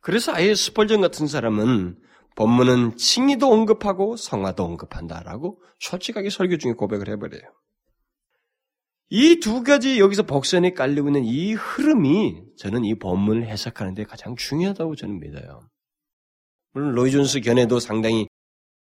[0.00, 1.96] 그래서 아예 스펄전 같은 사람은
[2.34, 7.42] 본문은 칭의도 언급하고 성화도 언급한다라고 솔직하게 설교 중에 고백을 해버려요.
[9.14, 14.96] 이 두 가지 여기서 복선에 깔리고 있는 이 흐름이 저는 이 본문을 해석하는데 가장 중요하다고
[14.96, 15.68] 저는 믿어요.
[16.72, 18.26] 물론 로이 존스 견해도 상당히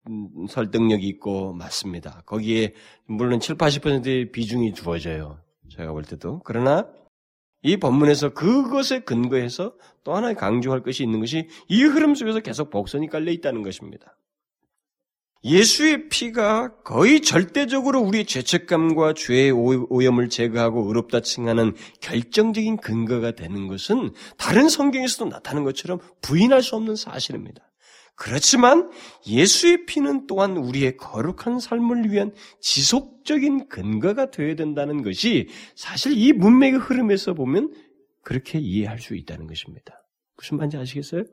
[0.09, 2.23] 음, 설득력이 있고 맞습니다.
[2.25, 2.73] 거기에
[3.05, 5.39] 물론 7, 80%의 비중이 두어져요.
[5.69, 6.41] 제가 볼 때도.
[6.47, 6.89] 그러나
[7.61, 13.09] 이 본문에서 그것에 근거해서 또 하나 강조할 것이 있는 것이 이 흐름 속에서 계속 복선이
[13.09, 14.17] 깔려 있다는 것입니다.
[15.47, 24.11] 예수의 피가 거의 절대적으로 우리의 죄책감과 죄의 오염을 제거하고 의롭다 칭하는 결정적인 근거가 되는 것은
[24.39, 27.63] 다른 성경에서도 나타나는 것처럼 부인할 수 없는 사실입니다.
[28.17, 28.91] 그렇지만
[29.27, 36.81] 예수의 피는 또한 우리의 거룩한 삶을 위한 지속적인 근거가 되어야 된다는 것이 사실 이 문맥의
[36.81, 37.73] 흐름에서 보면
[38.23, 40.03] 그렇게 이해할 수 있다는 것입니다.
[40.37, 41.25] 무슨 말인지 아시겠어요?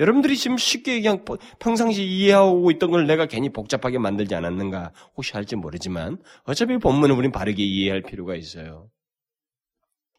[0.00, 1.24] 여러분들이 지금 쉽게 그냥
[1.58, 7.30] 평상시 이해하고 있던 걸 내가 괜히 복잡하게 만들지 않았는가 혹시 할지 모르지만 어차피 본문은 우린
[7.30, 8.88] 바르게 이해할 필요가 있어요.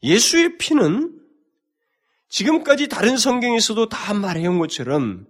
[0.03, 1.19] 예수의 피는
[2.29, 5.25] 지금까지 다른 성경에서도 다 말해온 것처럼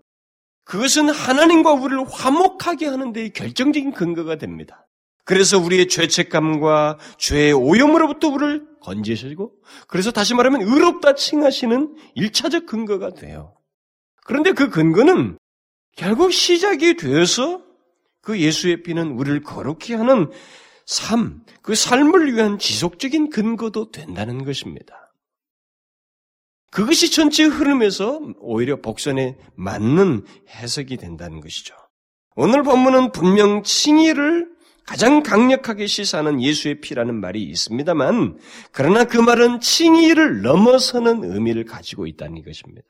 [0.66, 4.86] 그것은 하나님과 우리를 화목하게 하는 데 결정적인 근거가 됩니다.
[5.24, 9.54] 그래서 우리의 죄책감과 죄의 오염으로부터 우리를 건지시고
[9.88, 13.56] 그래서 다시 말하면 의롭다 칭하시는 일차적 근거가 돼요.
[14.32, 15.38] 그런데 그 근거는
[15.98, 17.62] 결국 시작이 되어서
[18.22, 20.32] 그 예수의 피는 우리를 거룩히 하는
[20.86, 25.14] 삶, 그 삶을 위한 지속적인 근거도 된다는 것입니다.
[26.72, 31.76] 그것이 전체 흐름에서 오히려 복선에 맞는 해석이 된다는 것이죠.
[32.38, 34.50] 오늘 본문은 분명 칭의를
[34.86, 38.40] 가장 강력하게 시사하는 예수의 피라는 말이 있습니다만,
[38.72, 42.88] 그러나 그 말은 칭의를 넘어서는 의미를 가지고 있다는 것입니다.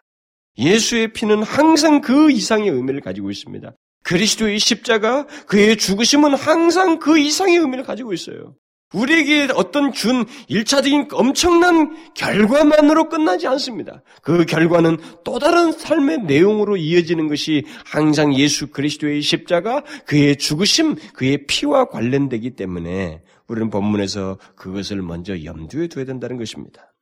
[0.58, 3.74] 예수의 피는 항상 그 이상의 의미를 가지고 있습니다.
[4.04, 8.56] 그리스도의 십자가, 그의 죽으심은 항상 그 이상의 의미를 가지고 있어요.
[8.94, 14.04] 우리에게 어떤 준 1차적인 엄청난 결과만으로 끝나지 않습니다.
[14.22, 21.46] 그 결과는 또 다른 삶의 내용으로 이어지는 것이 항상 예수 그리스도의 십자가, 그의 죽으심, 그의
[21.48, 26.94] 피와 관련되기 때문에 우리는 본문에서 그것을 먼저 염두에 둬야 된다는 것입니다.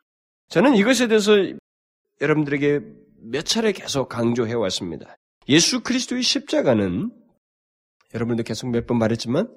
[0.50, 1.34] 저는 이것에 대해서
[2.22, 2.82] 여러분들에게
[3.21, 5.17] 몇 차례 계속 강조해 왔습니다.
[5.47, 7.12] 예수 그리스도의 십자가는
[8.13, 9.55] 여러분도 계속 몇 번 말했지만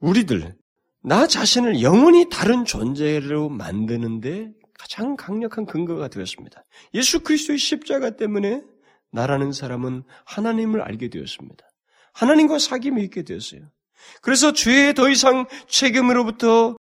[0.00, 0.56] 우리들
[1.02, 6.64] 나 자신을 영원히 다른 존재로 만드는데 가장 강력한 근거가 되었습니다.
[6.94, 8.62] 예수 그리스도의 십자가 때문에
[9.12, 11.64] 나라는 사람은 하나님을 알게 되었습니다.
[12.12, 13.70] 하나님과 사귐이 있게 되었어요.
[14.20, 16.76] 그래서 죄에 더 이상 책임으로부터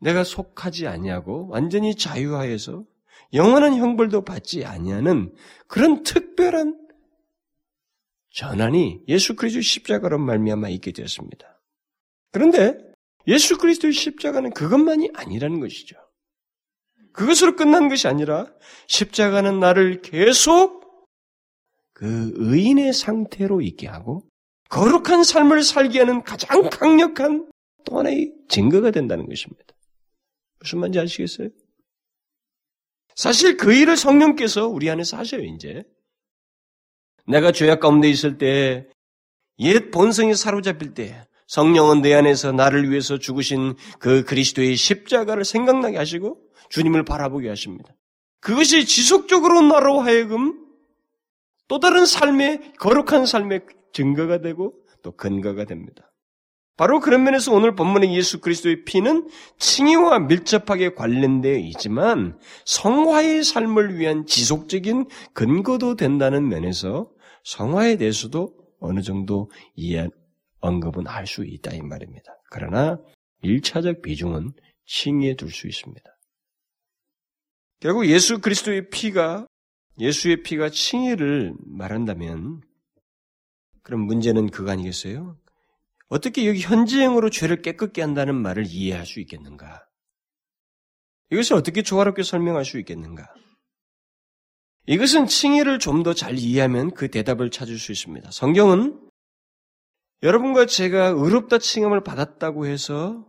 [0.00, 2.84] 내가 속하지 아니하고 완전히 자유하여서
[3.32, 5.34] 영원한 형벌도 받지 아니하는
[5.66, 6.78] 그런 특별한
[8.30, 11.60] 전환이 예수 그리스도 십자가로 말미암아 있게 되었습니다.
[12.32, 12.78] 그런데
[13.26, 15.96] 예수 그리스도의 십자가는 그것만이 아니라는 것이죠.
[17.12, 18.46] 그것으로 끝난 것이 아니라
[18.86, 20.80] 십자가는 나를 계속
[21.92, 24.26] 그 의인의 상태로 있게 하고
[24.70, 27.50] 거룩한 삶을 살게 하는 가장 강력한
[27.84, 29.74] 또 하나의 증거가 된다는 것입니다.
[30.60, 31.48] 무슨 말인지 아시겠어요?
[33.20, 35.84] 사실 그 일을 성령께서 우리 안에서 하셔요, 이제.
[37.26, 38.86] 내가 죄악 가운데 있을 때,
[39.58, 46.40] 옛 본성이 사로잡힐 때, 성령은 내 안에서 나를 위해서 죽으신 그 그리스도의 십자가를 생각나게 하시고,
[46.70, 47.94] 주님을 바라보게 하십니다.
[48.40, 50.58] 그것이 지속적으로 나로 하여금
[51.68, 56.09] 또 다른 삶의, 거룩한 삶의 증거가 되고 또 근거가 됩니다.
[56.80, 64.24] 바로 그런 면에서 오늘 본문의 예수 그리스도의 피는 칭의와 밀접하게 관련되어 있지만 성화의 삶을 위한
[64.24, 67.10] 지속적인 근거도 된다는 면에서
[67.44, 70.08] 성화에 대해서도 어느 정도 이해
[70.60, 72.32] 언급은 할 수 있다 이 말입니다.
[72.50, 72.98] 그러나
[73.44, 74.54] 1차적 비중은
[74.86, 76.02] 칭의에 둘 수 있습니다.
[77.80, 79.46] 결국 예수 그리스도의 피가
[79.98, 82.62] 예수의 피가 칭의를 말한다면
[83.82, 85.36] 그럼 문제는 그거 아니겠어요?
[86.10, 89.84] 어떻게 여기 현지형으로 죄를 깨끗게 한다는 말을 이해할 수 있겠는가?
[91.30, 93.32] 이것을 어떻게 조화롭게 설명할 수 있겠는가?
[94.86, 98.28] 이것은 칭의를 좀 더 잘 이해하면 그 대답을 찾을 수 있습니다.
[98.32, 99.00] 성경은
[100.24, 103.24] 여러분과 제가 의롭다 칭함을 받았다고 해서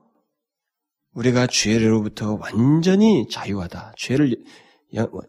[1.14, 4.36] 우리가 죄로부터 완전히 자유하다, 죄를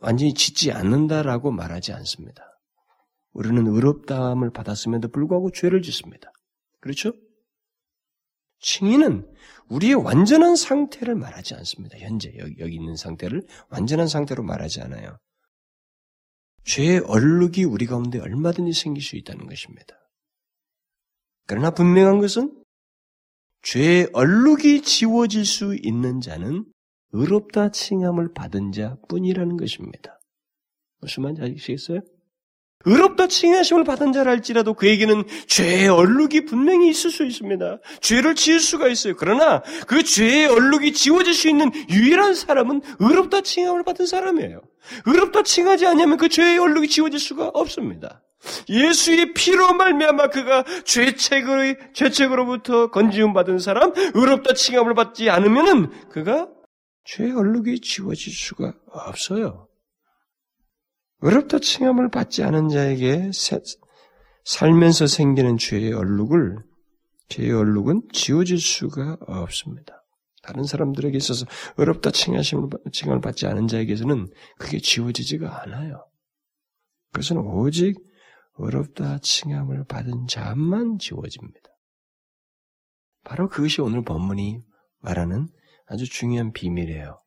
[0.01, 2.45] 완전히 짓지 않는다라고 말하지 않습니다.
[3.33, 6.31] 우리는 의롭다함을 받았음에도 불구하고 죄를 짓습니다.
[6.81, 7.13] 그렇죠?
[8.63, 9.29] 칭의는
[9.69, 11.99] 우리의 완전한 상태를 말하지 않습니다.
[11.99, 15.19] 현재 여기, 여기 있는 상태를 완전한 상태로 말하지 않아요.
[16.65, 19.97] 죄의 얼룩이 우리 가운데 얼마든지 생길 수 있다는 것입니다.
[21.47, 22.63] 그러나 분명한 것은
[23.63, 26.65] 죄의 얼룩이 지워질 수 있는 자는
[27.13, 30.19] 의롭다 칭함을 받은 자 뿐이라는 것입니다.
[31.01, 32.01] 무슨 말인지 아시겠어요?
[32.85, 37.79] 의롭다 칭하심을 받은 자랄지라도 그에게는 죄의 얼룩이 분명히 있을 수 있습니다.
[38.01, 39.15] 죄를 지을 수가 있어요.
[39.17, 44.63] 그러나 그 죄의 얼룩이 지워질 수 있는 유일한 사람은 의롭다 칭함을 받은 사람이에요.
[45.07, 48.23] 의롭다 칭하지 않으면 그 죄의 얼룩이 지워질 수가 없습니다.
[48.69, 56.49] 예수의 피로 말미암아 그가 죄책의 죄책으로부터 건지움 받은 사람, 의롭다 칭함을 받지 않으면은 그가
[57.05, 59.69] 죄의 얼룩이 지워질 수가 없어요.
[61.23, 63.31] 의롭다 칭함을 받지 않은 자에게
[64.45, 66.59] 살면서 생기는 죄의 얼룩을
[67.29, 70.05] 죄의 얼룩은 지워질 수가 없습니다.
[70.43, 76.05] 다른 사람들에게 있어서 의롭다 칭하심을 칭함을 받지 않은 자에게서는 그게 지워지지가 않아요.
[77.13, 77.95] 그것은 오직
[78.59, 81.71] 의롭다 칭함을 받은 자만 지워집니다.
[83.25, 84.61] 바로 그것이 오늘 본문이
[84.99, 85.49] 말하는
[85.87, 87.23] 아주 중요한 비밀이에요.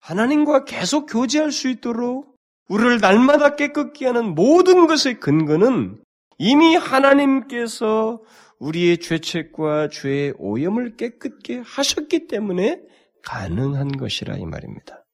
[0.00, 2.31] 하나님과 계속 교제할 수 있도록
[2.68, 6.00] 우리를 날마다 깨끗게 하는 모든 것의 근거는
[6.38, 8.20] 이미 하나님께서
[8.58, 12.80] 우리의 죄책과 죄의 오염을 깨끗게 하셨기 때문에
[13.24, 15.04] 가능한 것이라 이 말입니다.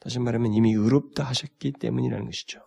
[0.00, 2.60] 다시 말하면 이미 의롭다 하셨기 때문이라는 것이죠.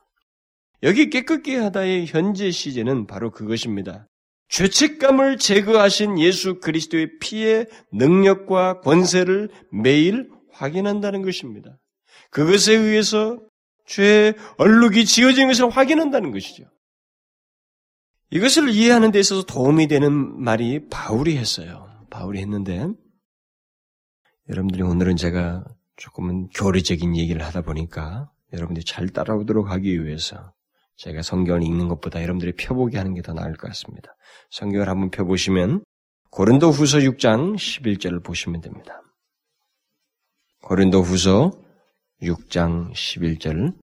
[0.83, 4.07] 여기 깨끗게 하다의 현재 시제는 바로 그것입니다.
[4.49, 11.77] 죄책감을 제거하신 예수 그리스도의 피의 능력과 권세를 매일 확인한다는 것입니다.
[12.29, 13.39] 그것에 의해서
[13.85, 16.65] 죄의 얼룩이 지어진 것을 확인한다는 것이죠.
[18.31, 21.89] 이것을 이해하는 데 있어서 도움이 되는 말이 바울이 했어요.
[22.11, 22.87] 바울이 했는데,
[24.49, 25.63] 여러분들이 오늘은 제가
[25.95, 30.53] 조금은 교리적인 얘기를 하다 보니까 여러분들이 잘 따라오도록 하기 위해서
[30.97, 34.15] 제가 성경을 읽는 것보다 여러분들이 펴보게 하는 게 더 나을 것 같습니다.
[34.51, 35.83] 성경을 한번 펴보시면
[36.31, 39.01] 고린도 후서 6장 11절을 보시면 됩니다.
[40.61, 41.51] 고린도 후서
[42.21, 43.77] 6장 11절.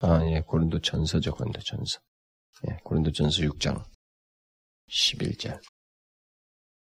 [0.00, 1.98] 아, 예, 고린도 전서죠, 고린도 전서.
[2.68, 3.82] 예, 고린도 전서 6장
[4.90, 5.60] 11절.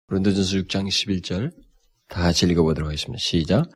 [0.08, 1.50] 고린도 전서 6장 11절.
[2.08, 3.18] 다 같이 읽어보도록 하겠습니다.
[3.18, 3.70] 시작.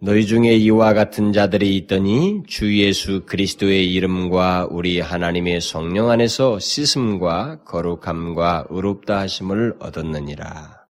[0.00, 7.62] 너희 중에 이와 같은 자들이 있더니 주 예수 그리스도의 이름과 우리 하나님의 성령 안에서 씻음과
[7.64, 10.86] 거룩함과 의롭다 하심을 얻었느니라.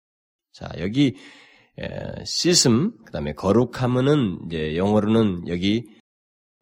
[0.53, 1.15] 자, 여기
[2.25, 5.87] 씻음, 그 다음에 거룩함은 이제 영어로는 여기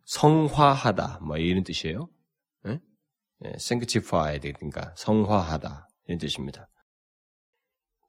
[0.05, 2.09] 성화하다 뭐 이런 뜻이에요.
[2.69, 2.81] 예?
[3.55, 6.69] sanctified 그러니까 성화하다 이런 뜻입니다.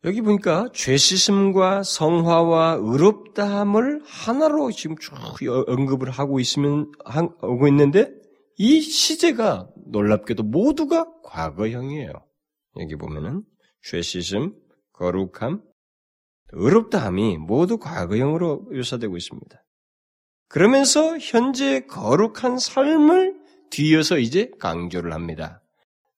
[0.03, 5.15] 여기 보니까 죄 씻음과 성화와 의롭다함을 하나로 지금 쭉
[5.67, 8.11] 언급을 하고 있으면 하고 있는데
[8.57, 12.13] 이 시제가 놀랍게도 모두가 과거형이에요.
[12.79, 13.43] 여기 보면은
[13.81, 14.53] 죄 씻음,
[14.93, 15.63] 거룩함,
[16.51, 19.63] 의롭다함이 모두 과거형으로 묘사되고 있습니다.
[20.49, 23.35] 그러면서 현재 거룩한 삶을
[23.69, 25.61] 뒤어서 이제 강조를 합니다.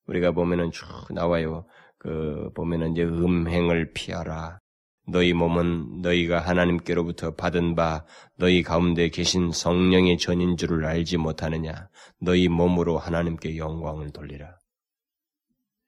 [0.06, 1.66] 우리가 보면은 쭉 나와요.
[1.98, 4.60] 그 보면은 이제 음행을 피하라.
[5.08, 8.06] 너희 몸은 너희가 하나님께로부터 받은 바
[8.38, 11.90] 너희 가운데 계신 성령의 전인 줄을 알지 못하느냐.
[12.22, 14.56] 너희 몸으로 하나님께 영광을 돌리라.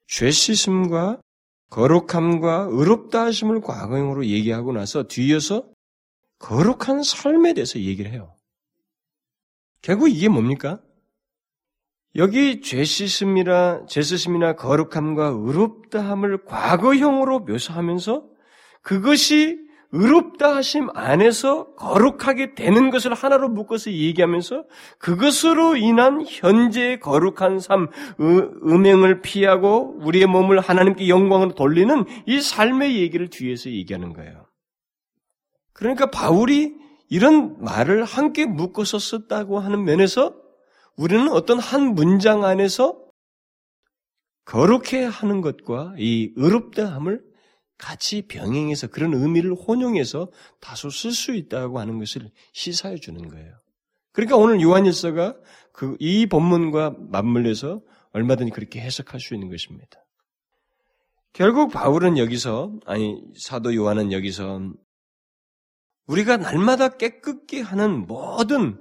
[0.07, 1.19] 죄 씻음과
[1.71, 5.67] 거룩함과 의롭다 하심을 과거형으로 얘기하고 나서 뒤에서
[6.37, 8.35] 거룩한 삶에 대해서 얘기를 해요.
[9.81, 10.81] 결국 이게 뭡니까?
[12.15, 18.27] 여기 죄 씻음이라 죄 씻음이나 거룩함과 의롭다함을 과거형으로 묘사하면서
[18.81, 19.59] 그것이
[19.93, 24.65] 의롭다 하심 안에서 거룩하게 되는 것을 하나로 묶어서 얘기하면서
[24.97, 33.29] 그것으로 인한 현재의 거룩한 삶, 음행을 피하고 우리의 몸을 하나님께 영광으로 돌리는 이 삶의 얘기를
[33.29, 34.45] 뒤에서 얘기하는 거예요.
[35.73, 36.75] 그러니까 바울이
[37.09, 40.33] 이런 말을 함께 묶어서 썼다고 하는 면에서
[40.95, 42.97] 우리는 어떤 한 문장 안에서
[44.45, 47.30] 거룩해 하는 것과 이 의롭다함을
[47.81, 50.29] 같이 병행해서 그런 의미를 혼용해서
[50.59, 53.55] 다소 쓸 수 있다고 하는 것을 시사해 주는 거예요.
[54.13, 55.35] 그러니까 오늘 요한일서가
[55.71, 60.05] 그 이 본문과 맞물려서 얼마든지 그렇게 해석할 수 있는 것입니다.
[61.33, 64.73] 결국 바울은 여기서 아니 사도 요한은 여기서
[66.05, 68.79] 우리가 날마다 깨끗게 하는 모든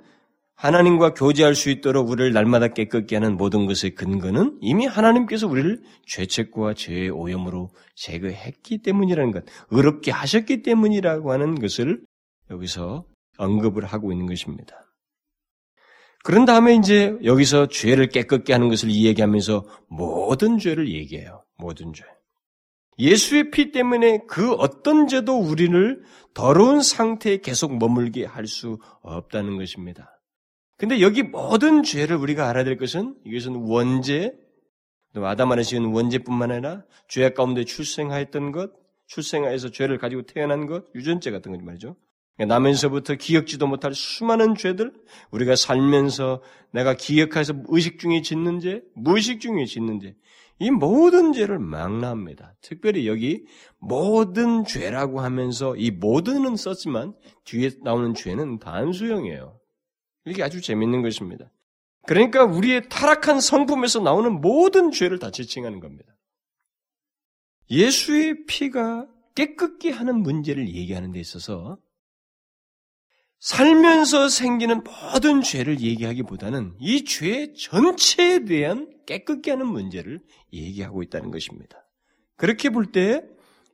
[0.60, 6.74] 하나님과 교제할 수 있도록 우리를 날마다 깨끗게 하는 모든 것의 근거는 이미 하나님께서 우리를 죄책과
[6.74, 12.02] 죄의 오염으로 제거했기 때문이라는 것, 의롭게 하셨기 때문이라고 하는 것을
[12.50, 13.06] 여기서
[13.38, 14.76] 언급을 하고 있는 것입니다.
[16.24, 21.42] 그런 다음에 이제 여기서 죄를 깨끗게 하는 것을 이야기하면서 모든 죄를 얘기해요.
[21.56, 22.04] 모든 죄.
[22.98, 26.02] 예수의 피 때문에 그 어떤 죄도 우리를
[26.34, 30.19] 더러운 상태에 계속 머물게 할 수 없다는 것입니다.
[30.80, 34.32] 근데 여기 모든 죄를 우리가 알아야 될 것은 이것은 원죄,
[35.12, 38.72] 또 아담 안에 지은 원죄뿐만 아니라 죄 가운데 출생하였던 것,
[39.06, 41.96] 출생하여서 죄를 가지고 태어난 것, 유전죄 같은 것 말이죠.
[42.34, 44.90] 그러니까 나면서부터 기억지도 못할 수많은 죄들,
[45.32, 46.40] 우리가 살면서
[46.72, 50.14] 내가 기억해서 의식 중에 짓는 죄, 무의식 중에 짓는 죄,
[50.60, 52.54] 이 모든 죄를 망라합니다.
[52.62, 53.44] 특별히 여기
[53.78, 57.12] 모든 죄라고 하면서 이 모든은 썼지만
[57.44, 59.59] 뒤에 나오는 죄는 단수형이에요.
[60.26, 61.50] 이게 아주 재밌는 것입니다.
[62.06, 66.16] 그러니까 우리의 타락한 성품에서 나오는 모든 죄를 다 지칭하는 겁니다.
[67.70, 71.78] 예수의 피가 깨끗게 하는 문제를 얘기하는 데 있어서
[73.38, 80.20] 살면서 생기는 모든 죄를 얘기하기보다는 이 죄 전체에 대한 깨끗게 하는 문제를
[80.52, 81.86] 얘기하고 있다는 것입니다.
[82.36, 83.22] 그렇게 볼 때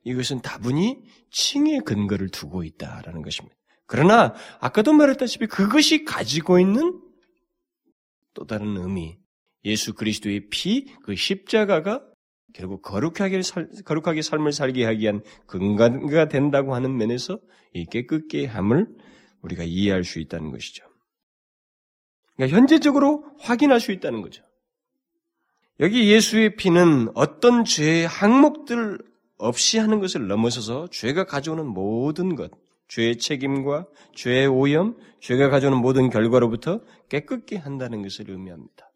[0.05, 3.57] 이것은 다분히 칭의 근거를 두고 있다라는 것입니다.
[3.87, 7.01] 그러나 아까도 말했다시피 그것이 가지고 있는
[8.34, 9.16] 또 다른 의미,
[9.64, 12.05] 예수 그리스도의 피, 그 십자가가
[12.53, 17.39] 결국 거룩하게, 살, 거룩하게 삶을 살게 하기 위한 근거가 된다고 하는 면에서
[17.74, 18.87] 이 깨끗게 함을
[19.43, 20.84] 우리가 이해할 수 있다는 것이죠.
[22.37, 24.43] 그러니까 현재적으로 확인할 수 있다는 거죠.
[25.80, 28.99] 여기 예수의 피는 어떤 죄의 항목들
[29.39, 32.51] 없이 하는 것을 넘어서서 죄가 가져오는 모든 것,
[32.89, 38.91] 죄의 책임과 죄의 오염, 죄가 가져오는 모든 결과로부터 깨끗게 한다는 것을 의미합니다.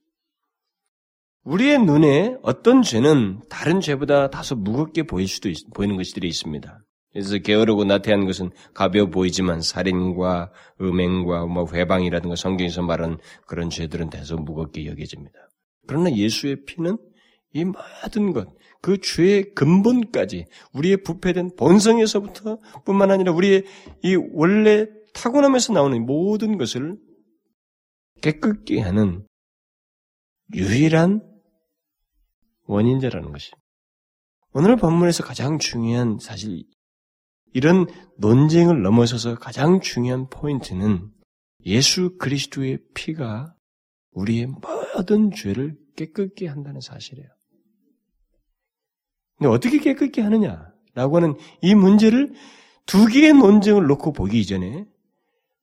[1.45, 6.85] 우리의 눈에 어떤 죄는 다른 죄보다 다소 무겁게 보일 수도 있, 보이는 것들이 있습니다.
[7.13, 14.37] 그래서 게으르고 나태한 것은 가벼워 보이지만 살인과 음행과 뭐 회방이라든가 성경에서 말하는 그런 죄들은 대서
[14.37, 15.39] 무겁게 여겨집니다.
[15.87, 16.99] 그러나 예수의 피는
[17.53, 18.49] 이 모든 것,
[18.83, 23.65] 그 죄의 근본까지 우리의 부패된 본성에서부터 뿐만 아니라 우리의
[24.03, 26.99] 이 원래 타고남에서 나오는 모든 것을
[28.23, 29.27] 깨끗게 하는
[30.55, 31.21] 유일한
[32.67, 33.59] 원인자라는 것입니다.
[34.53, 36.65] 오늘 본문에서 가장 중요한 사실
[37.53, 37.87] 이런
[38.19, 41.11] 논쟁을 넘어서서 가장 중요한 포인트는
[41.67, 43.55] 예수 그리스도의 피가
[44.13, 47.29] 우리의 모든 죄를 깨끗게 한다는 사실이에요.
[49.41, 52.35] 근데 어떻게 깨끗게 하느냐라고 하는 이 문제를
[52.85, 54.85] 두 개의 논쟁을 놓고 보기 이전에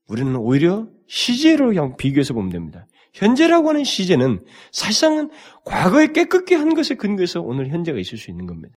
[0.09, 2.87] 우리는 오히려 시제로 비교해서 보면 됩니다.
[3.13, 5.29] 현재라고 하는 시제는 사실상은
[5.63, 8.75] 과거에 깨끗게 한 것에 근거해서 오늘 현재가 있을 수 있는 겁니다.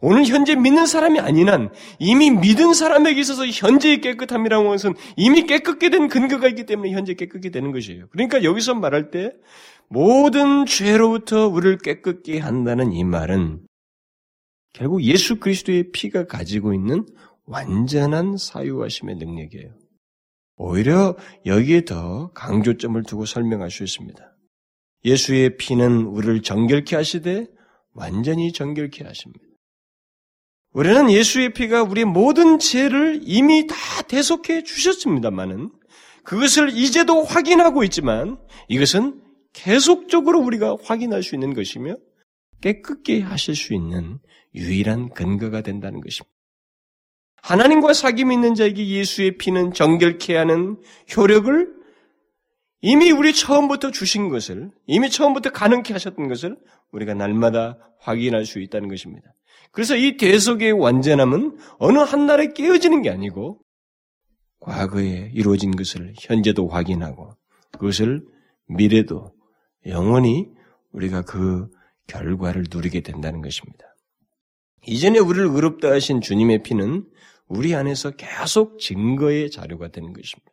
[0.00, 1.68] 오늘 현재 믿는 사람이 한
[1.98, 7.50] 이미 믿은 사람에게 있어서 현재의 깨끗함이라는 것은 이미 깨끗게 된 근거가 있기 때문에 현재 깨끗게
[7.50, 8.06] 되는 것이에요.
[8.08, 9.32] 그러니까 여기서 말할 때
[9.88, 13.60] 모든 죄로부터 우리를 깨끗게 한다는 이 말은
[14.72, 17.06] 결국 예수 그리스도의 피가 가지고 있는
[17.44, 19.74] 완전한 사유하심의 능력이에요.
[20.56, 21.16] 오히려
[21.46, 24.36] 여기에 더 강조점을 두고 설명할 수 있습니다.
[25.04, 27.46] 예수의 피는 우리를 정결케 하시되
[27.94, 29.44] 완전히 정결케 하십니다.
[30.72, 35.70] 우리는 예수의 피가 우리의 모든 죄를 이미 다 대속해 주셨습니다만은
[36.22, 39.20] 그것을 이제도 확인하고 있지만 이것은
[39.52, 41.96] 계속적으로 우리가 확인할 수 있는 것이며
[42.60, 44.18] 깨끗게 하실 수 있는
[44.54, 46.34] 유일한 근거가 된다는 것입니다.
[47.42, 50.76] 하나님과 사귐이 있는 자에게 예수의 피는 정결케 하는
[51.16, 51.80] 효력을
[52.82, 56.56] 이미 우리 처음부터 주신 것을, 이미 처음부터 가능케 하셨던 것을
[56.92, 59.34] 우리가 날마다 확인할 수 있다는 것입니다.
[59.70, 63.60] 그래서 이 대속의 완전함은 어느 한날에 깨어지는 게 아니고
[64.60, 67.34] 과거에 이루어진 것을 현재도 확인하고
[67.72, 68.22] 그것을
[68.66, 69.32] 미래도
[69.86, 70.48] 영원히
[70.92, 71.68] 우리가 그
[72.06, 73.89] 결과를 누리게 된다는 것입니다.
[74.86, 77.04] 이전에 우리를 의롭다 하신 주님의 피는
[77.48, 80.52] 우리 안에서 계속 증거의 자료가 되는 것입니다.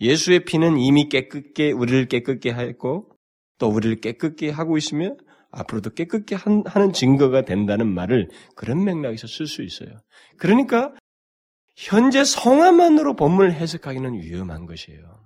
[0.00, 3.08] 예수의 피는 이미 깨끗게 우리를 깨끗게 하였고
[3.58, 5.14] 또 우리를 깨끗게 하고 있으며
[5.52, 9.90] 앞으로도 깨끗게 하는 증거가 된다는 말을 그런 맥락에서 쓸 수 있어요.
[10.38, 10.92] 그러니까
[11.76, 15.22] 현재 성화만으로 본문을 해석하기는 위험한 것이에요.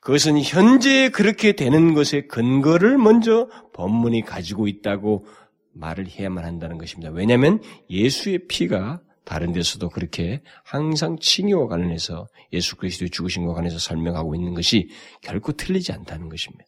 [0.00, 5.26] 그것은 현재 그렇게 되는 것의 근거를 먼저 본문이 가지고 있다고
[5.74, 7.10] 말을 해야만 한다는 것입니다.
[7.10, 7.60] 왜냐하면
[7.90, 14.88] 예수의 피가 다른 데서도 그렇게 항상 칭의와 관련해서 예수 그리스도의 죽으심과 관련해서 설명하고 있는 것이
[15.22, 16.64] 결코 틀리지 않다는 것입니다.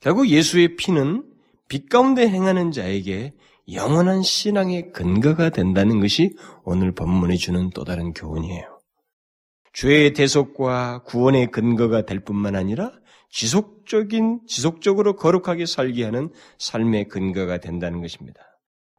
[0.00, 1.24] 결국 예수의 피는
[1.68, 3.32] 빛 가운데 행하는 자에게
[3.72, 8.76] 영원한 신앙의 근거가 된다는 것이 오늘 본문이 주는 또 다른 교훈이에요.
[9.72, 12.92] 죄의 대속과 구원의 근거가 될 뿐만 아니라
[13.30, 18.40] 지속적인, 지속적으로 거룩하게 살게 하는 삶의 근거가 된다는 것입니다.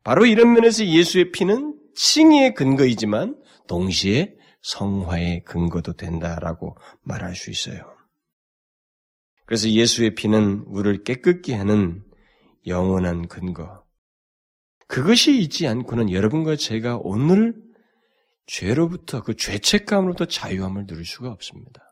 [0.03, 3.35] 바로 이런 면에서 예수의 피는 칭의의 근거이지만
[3.67, 7.97] 동시에 성화의 근거도 된다라고 말할 수 있어요.
[9.45, 12.03] 그래서 예수의 피는 우리를 깨끗게 하는
[12.65, 13.83] 영원한 근거.
[14.87, 17.55] 그것이 있지 않고는 여러분과 제가 오늘
[18.45, 21.86] 죄로부터 그 죄책감으로부터 자유함을 누릴 수가 없습니다.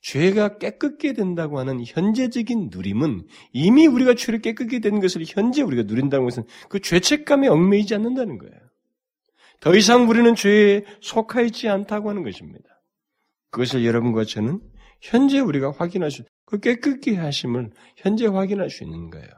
[0.00, 6.24] 죄가 깨끗게 된다고 하는 현재적인 누림은 이미 우리가 죄를 깨끗게 된 것을 현재 우리가 누린다는
[6.24, 8.54] 것은 그 죄책감에 얽매이지 않는다는 거예요.
[9.60, 12.64] 더 이상 우리는 죄에 속하 있지 않다고 하는 것입니다.
[13.50, 14.60] 그것을 여러분과 저는
[15.00, 19.28] 현재 우리가 확인할 수, 그 깨끗게 하심을 현재 확인할 수 있는 거예요.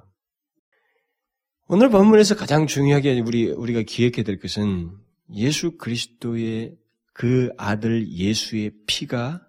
[1.68, 4.90] 오늘 본문에서 가장 중요하게 우리, 우리가 기억해야 될 것은
[5.34, 6.76] 예수 그리스도의
[7.12, 9.46] 그 아들 예수의 피가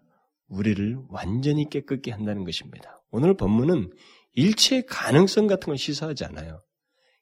[0.52, 3.02] 우리를 완전히 깨끗게 한다는 것입니다.
[3.10, 3.92] 오늘 본문은
[4.34, 6.62] 일체의 가능성 같은 걸 시사하지 않아요.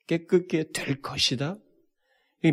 [0.08, 1.58] 깨끗게 될 것이다.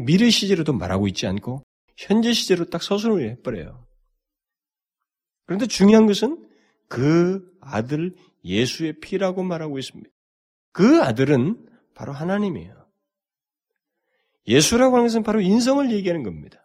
[0.04, 1.62] 미래 시제로도 말하고 있지 않고
[1.96, 3.86] 현재 시제로 딱 서술을 해버려요.
[5.46, 6.46] 그런데 중요한 것은
[6.88, 8.14] 그 아들
[8.44, 10.10] 예수의 피라고 말하고 있습니다.
[10.72, 12.86] 그 아들은 바로 하나님이에요.
[14.46, 16.62] 예수라고 하는 것은 바로 인성을 얘기하는 겁니다.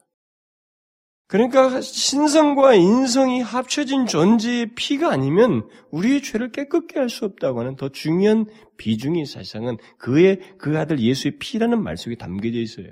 [1.31, 7.87] 그러니까 신성과 인성이 합쳐진 존재의 피가 아니면 우리의 죄를 깨끗게 할 수 없다고 하는 더
[7.87, 12.87] 중요한 비중이 사실상은 그의 그 아들 예수의 피라는 말 속에 담겨져 있어요.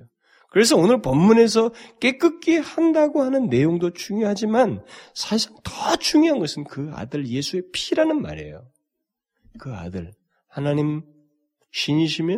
[0.52, 7.64] 그래서 오늘 본문에서 깨끗게 한다고 하는 내용도 중요하지만 사실상 더 중요한 것은 그 아들 예수의
[7.74, 8.66] 피라는 말이에요.
[9.60, 10.14] 그 아들
[10.48, 11.02] 하나님
[11.72, 12.38] 신이시며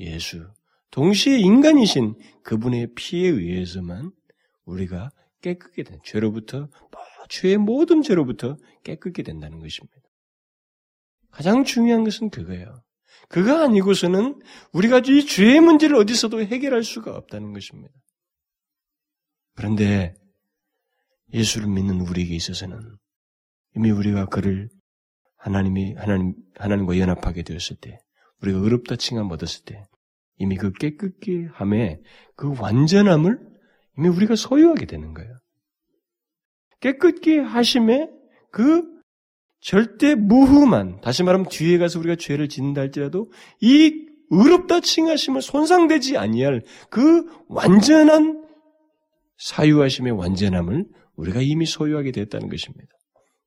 [0.00, 0.48] 예수
[0.90, 4.10] 동시에 인간이신 그분의 피에 의해서만
[4.70, 5.10] 우리가
[5.42, 9.96] 깨끗게 된 죄로부터 뭐 죄의 모든 죄로부터 깨끗게 된다는 것입니다.
[11.30, 12.82] 가장 중요한 것은 그거예요.
[13.28, 14.40] 그거 아니고서는
[14.72, 17.94] 우리가 이 죄의 문제를 어디서도 해결할 수가 없다는 것입니다.
[19.54, 20.14] 그런데
[21.32, 22.96] 예수를 믿는 우리에게 있어서는
[23.76, 24.68] 이미 우리가 그를
[25.36, 27.98] 하나님이 하나님 하나님과 연합하게 되었을 때
[28.42, 29.84] 우리가 의롭다 칭함 얻었을 때
[30.38, 32.00] 이미 그 깨끗게 함에
[32.34, 33.49] 그 완전함을
[34.00, 35.38] 이미 우리가 소유하게 되는 거예요.
[36.80, 38.08] 깨끗게 하심에
[38.50, 38.88] 그
[39.60, 43.30] 절대 무흠한, 다시 말하면 뒤에 가서 우리가 죄를 짓는다 할지라도
[43.60, 48.42] 이 의롭다 칭하심을 손상되지 아니할 그 완전한
[49.36, 50.86] 사유하심의 완전함을
[51.16, 52.88] 우리가 이미 소유하게 됐다는 것입니다.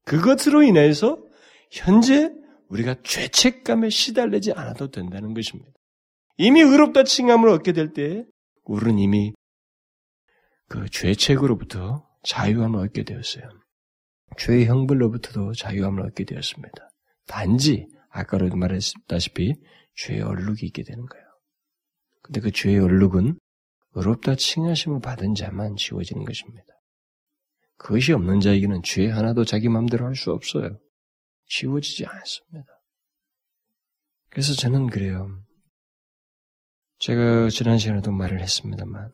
[0.06, 1.18] 그것으로 인해서
[1.72, 2.32] 현재
[2.68, 5.72] 우리가 죄책감에 시달리지 않아도 된다는 것입니다.
[6.38, 8.26] 이미 의롭다 칭함을 얻게 될 때
[8.66, 9.34] 우리는 이미
[10.74, 13.48] 그 죄책으로부터 자유함을 얻게 되었어요.
[14.40, 16.90] 죄의 형벌로부터도 자유함을 얻게 되었습니다.
[17.28, 19.54] 단지 아까도 말했다시피
[19.98, 21.26] 죄의 얼룩이 있게 되는 거예요.
[22.24, 23.38] 근데 그 죄의 얼룩은
[23.92, 26.66] 의롭다 칭하심을 받은 자만 지워지는 것입니다.
[27.78, 30.80] 그것이 없는 자에게는 죄 하나도 자기 마음대로 할 수 없어요.
[31.50, 32.68] 지워지지 않습니다.
[34.32, 35.40] 그래서 저는 그래요.
[36.98, 39.12] 제가 지난 시간에도 말을 했습니다만,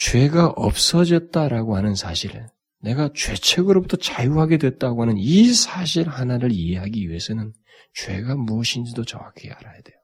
[0.00, 2.48] 죄가 없어졌다라고 하는 사실을
[2.80, 7.52] 내가 죄책으로부터 자유하게 됐다고 하는 이 사실 하나를 이해하기 위해서는
[7.94, 9.96] 죄가 무엇인지도 정확히 알아야 돼요.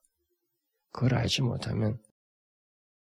[0.93, 1.99] 그걸 알지 못하면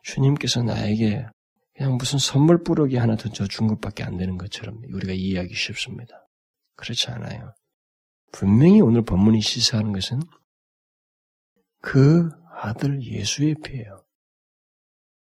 [0.05, 1.27] 주님께서 나에게
[1.75, 6.29] 그냥 무슨 선물 뿌러기 하나 던져준 것밖에 안 되는 것처럼 우리가 이해하기 쉽습니다.
[6.77, 7.55] 그렇지 않아요.
[8.31, 10.21] 분명히 오늘 본문이 시사하는 것은
[11.81, 14.04] 그 아들 예수의 피예요.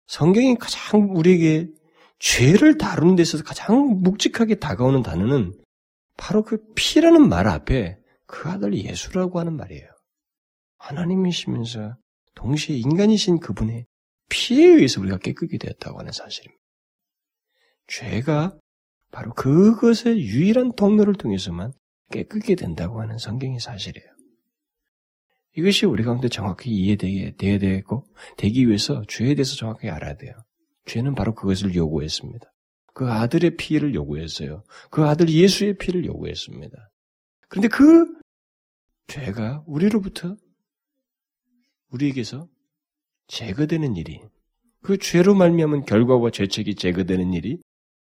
[0.07, 1.69] 성경이 가장 우리에게
[2.19, 5.55] 죄를 다루는 데 있어서 가장 묵직하게 다가오는 단어는
[6.17, 9.89] 바로 그 피라는 말 앞에 그 아들 예수라고 하는 말이에요.
[10.79, 11.97] 하나님이시면서
[12.35, 13.87] 동시에 인간이신 그분의
[14.29, 16.63] 피에 의해서 우리가 깨끗게 되었다고 하는 사실입니다.
[17.89, 18.59] 죄가
[19.11, 21.73] 바로 그것의 유일한 통로를 통해서만
[22.11, 24.09] 깨끗게 된다고 하는 성경의 사실이에요.
[25.57, 28.05] 이것이 우리 가운데 정확히 이해되게 돼야 되고
[28.37, 30.35] 되기 위해서 죄에 대해서 정확히 알아야 돼요.
[30.87, 32.47] 죄는 바로 그것을 요구했습니다.
[32.95, 34.65] 그 아들의 피를 요구했어요.
[34.91, 36.91] 그 아들 예수의 피를 요구했습니다.
[37.49, 38.07] 그런데 그
[39.07, 40.37] 죄가 우리로부터
[41.91, 42.49] 우리에게서
[43.29, 44.21] 제거되는 일이
[44.83, 47.59] 그 죄로 말미암은 결과와 죄책이 제거되는 일이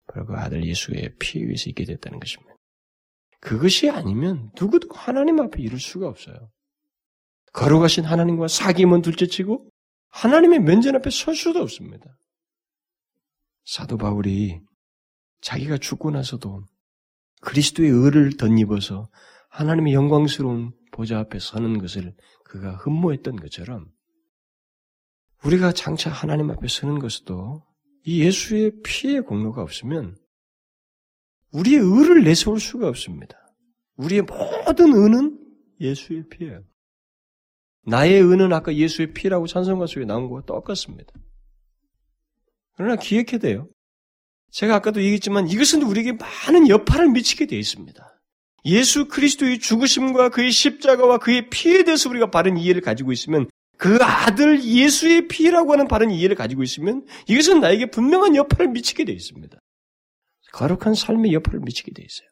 [0.06, 2.54] 바로 그 아들 예수의 피에 의해서 있게 됐다는 것입니다.
[3.40, 6.50] 그것이 아니면 누구도 하나님 앞에 이룰 수가 없어요.
[7.52, 9.70] 거룩하신 하나님과 사귐은 둘째치고
[10.08, 12.16] 하나님의 면전 앞에 설 수도 없습니다.
[13.64, 14.60] 사도 바울이
[15.40, 16.64] 자기가 죽고 나서도
[17.40, 19.08] 그리스도의 의를 덧입어서
[19.50, 23.86] 하나님의 영광스러운 보좌 앞에 서는 것을 그가 흠모했던 것처럼
[25.44, 27.64] 우리가 장차 하나님 앞에 서는 것도
[28.04, 30.16] 이 예수의 피의 공로가 없으면
[31.52, 33.36] 우리의 의를 내세울 수가 없습니다.
[33.96, 35.38] 우리의 모든 의는
[35.80, 36.62] 예수의 피예요.
[37.84, 41.12] 나의 의는 아까 예수의 피라고 찬송가 속에 나온 것과 똑같습니다.
[42.74, 43.68] 그러나 기억해야 돼요.
[44.50, 48.08] 제가 아까도 얘기했지만 이것은 우리에게 많은 여파를 미치게 되어 있습니다.
[48.66, 54.62] 예수 그리스도의 죽으심과 그의 십자가와 그의 피에 대해서 우리가 바른 이해를 가지고 있으면 그 아들
[54.62, 59.58] 예수의 피라고 하는 바른 이해를 가지고 있으면 이것은 나에게 분명한 여파를 미치게 되어 있습니다.
[60.52, 62.28] 거룩한 삶의 여파를 미치게 되어 있어요.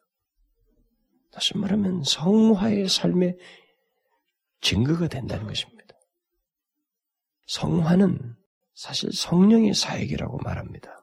[1.31, 3.37] 다시 말하면 성화의 삶의
[4.61, 5.95] 증거가 된다는 것입니다.
[7.47, 8.35] 성화는
[8.73, 11.01] 사실 성령의 사역이라고 말합니다.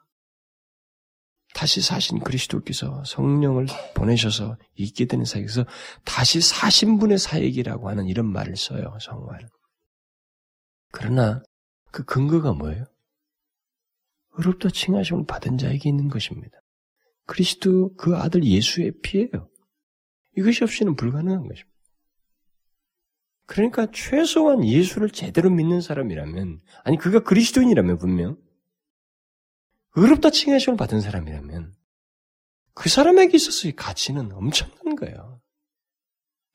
[1.54, 5.66] 다시 사신 그리스도께서 성령을 보내셔서 있게 되는 사역에서
[6.04, 9.48] 다시 사신 분의 사역이라고 하는 이런 말을 써요, 성화를.
[10.92, 11.42] 그러나
[11.90, 12.84] 그 근거가 뭐예요?
[14.32, 16.58] 의롭다 칭하심을 받은 자에게 있는 것입니다.
[17.26, 19.50] 그리스도 그 아들 예수의 피예요.
[20.36, 21.67] 이것이 없이는 불가능한 것입니다.
[23.48, 28.36] 그러니까 최소한 예수를 제대로 믿는 사람이라면, 아니 그가 그리스도인이라면 분명
[29.96, 31.74] 의롭다 칭하심을 받은 사람이라면
[32.74, 35.40] 그 사람에게 있어서의 가치는 엄청난 거예요.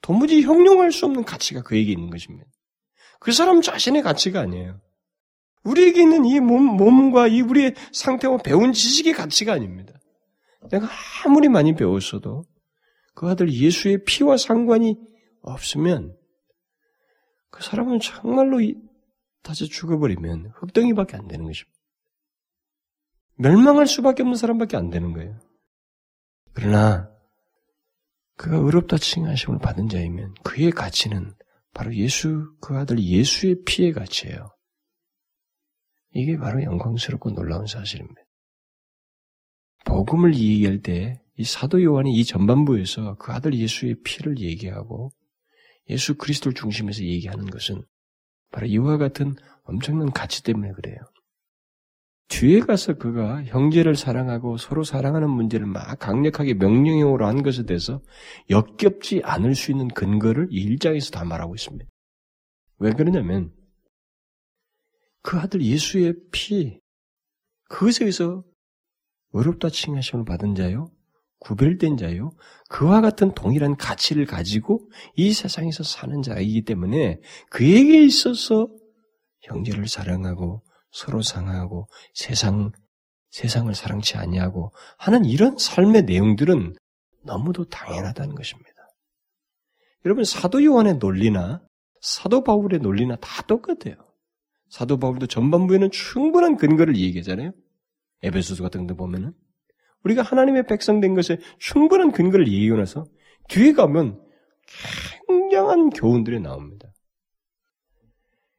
[0.01, 2.47] 도무지 형용할 수 없는 가치가 그에게 있는 것입니다.
[3.19, 4.79] 그 사람 자신의 가치가 아니에요.
[5.63, 9.93] 우리에게 있는 이 몸, 몸과 이 우리의 상태와 배운 지식의 가치가 아닙니다.
[10.69, 10.87] 내가
[11.25, 12.43] 아무리 많이 배웠어도
[13.15, 14.95] 그 아들 예수의 피와 상관이
[15.41, 16.15] 없으면
[17.53, 18.57] 그 사람은 정말로
[19.43, 21.77] 다시 죽어버리면 흙덩이밖에 안 되는 것입니다.
[23.35, 25.39] 멸망할 수밖에 없는 사람밖에 안 되는 거예요.
[26.53, 27.11] 그러나
[28.37, 31.35] 그가 의롭다 칭하심을 받은 자이면 그의 가치는
[31.73, 34.49] 바로 예수 그 아들 예수의 피의 가치예요.
[36.15, 38.21] 이게 바로 영광스럽고 놀라운 사실입니다.
[39.85, 45.11] 복음을 얘기할 때 이 사도 요한이 이 전반부에서 그 아들 예수의 피를 얘기하고
[45.89, 47.83] 예수 그리스도를 중심에서 얘기하는 것은
[48.51, 50.97] 바로 이와 같은 엄청난 가치 때문에 그래요.
[52.29, 58.01] 뒤에 가서 그가 형제를 사랑하고 서로 사랑하는 문제를 막 강력하게 명령형으로 한 것에 대해서
[58.49, 61.85] 역겹지 않을 수 있는 근거를 이 1장에서 다 말하고 있습니다.
[62.79, 63.53] 왜 그러냐면
[65.21, 66.79] 그 아들 예수의 피
[67.69, 68.43] 그것에 의해서
[69.31, 70.91] 어렵다 칭하심을 받은 자요
[71.43, 72.31] 구별된 자요
[72.69, 77.19] 그와 같은 동일한 가치를 가지고 이 세상에서 사는 자이기 때문에
[77.49, 78.67] 그에게 있어서
[79.41, 82.71] 형제를 사랑하고 서로 상하고 세상
[83.29, 86.75] 세상을 사랑치 아니하고 하는 이런 삶의 내용들은
[87.23, 88.69] 너무도 당연하다는 것입니다.
[90.05, 91.61] 여러분 사도 요한의 논리나
[92.01, 93.95] 사도 바울의 논리나 다 똑같아요.
[94.69, 97.53] 사도 바울도 전반부에는 충분한 근거를 얘기하잖아요.
[98.23, 99.33] 에베소서 같은 데 보면은
[100.03, 102.45] 우리가 하나님의 백성 된 것에 충분한 근거를
[102.77, 103.05] 나서
[103.49, 104.21] 뒤에 가면
[105.27, 106.89] 굉장한 교훈들이 나옵니다.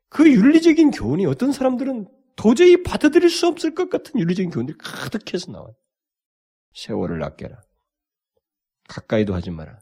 [0.08, 5.74] 그 윤리적인 교훈이 어떤 사람들은 도저히 받아들일 수 없을 것 같은 윤리적인 교훈들이 가득해서 나와요.
[6.74, 7.60] 세월을 아껴라.
[8.88, 9.78] 가까이도 하지 마라.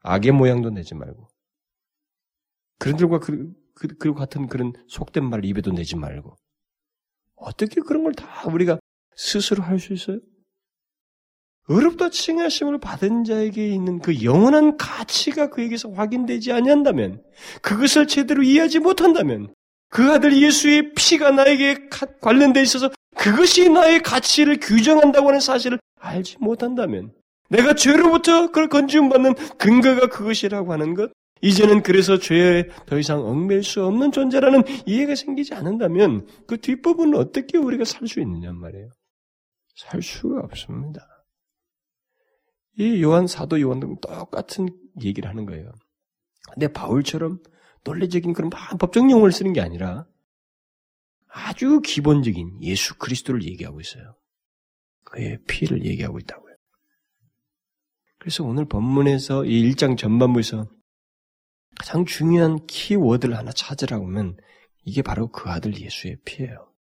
[0.00, 1.28] 악의 모양도 내지 말고.
[2.78, 6.36] 그런들과 그, 그, 그 같은 그런 속된 말 입에도 내지 말고.
[7.36, 8.78] 어떻게 그런 걸 다 우리가
[9.16, 10.18] 스스로 할 수 있어요?
[11.70, 17.22] 어렵다 칭하심을 받은 자에게 있는 그 영원한 가치가 그에게서 확인되지 아니한다면,
[17.62, 19.54] 그것을 제대로 이해하지 못한다면,
[19.88, 21.88] 그 아들 예수의 피가 나에게
[22.20, 27.12] 관련돼 있어서 그것이 나의 가치를 규정한다고 하는 사실을 알지 못한다면
[27.48, 31.10] 내가 죄로부터 그걸 건지움받는 근거가 그것이라고 하는 것
[31.42, 37.58] 이제는 그래서 죄에 더 이상 얽매일 수 없는 존재라는 이해가 생기지 않는다면 그 뒷부분은 어떻게
[37.58, 38.90] 우리가 살 수 있느냐 말이에요.
[39.74, 41.19] 살 수가 없습니다.
[42.80, 44.70] 이 요한 사도 요한도 똑같은
[45.02, 45.70] 얘기를 하는 거예요.
[46.50, 47.42] 근데 바울처럼
[47.84, 50.06] 논리적인 그런 법적 용어를 쓰는 게 아니라
[51.28, 54.16] 아주 기본적인 예수 그리스도를 얘기하고 있어요.
[55.04, 56.56] 그의 피를 얘기하고 있다고요.
[58.18, 60.66] 그래서 오늘 본문에서 이 1장 전반부에서
[61.78, 64.38] 가장 중요한 키워드를 하나 찾으라고 하면
[64.84, 66.72] 이게 바로 그 아들 예수의 피예요.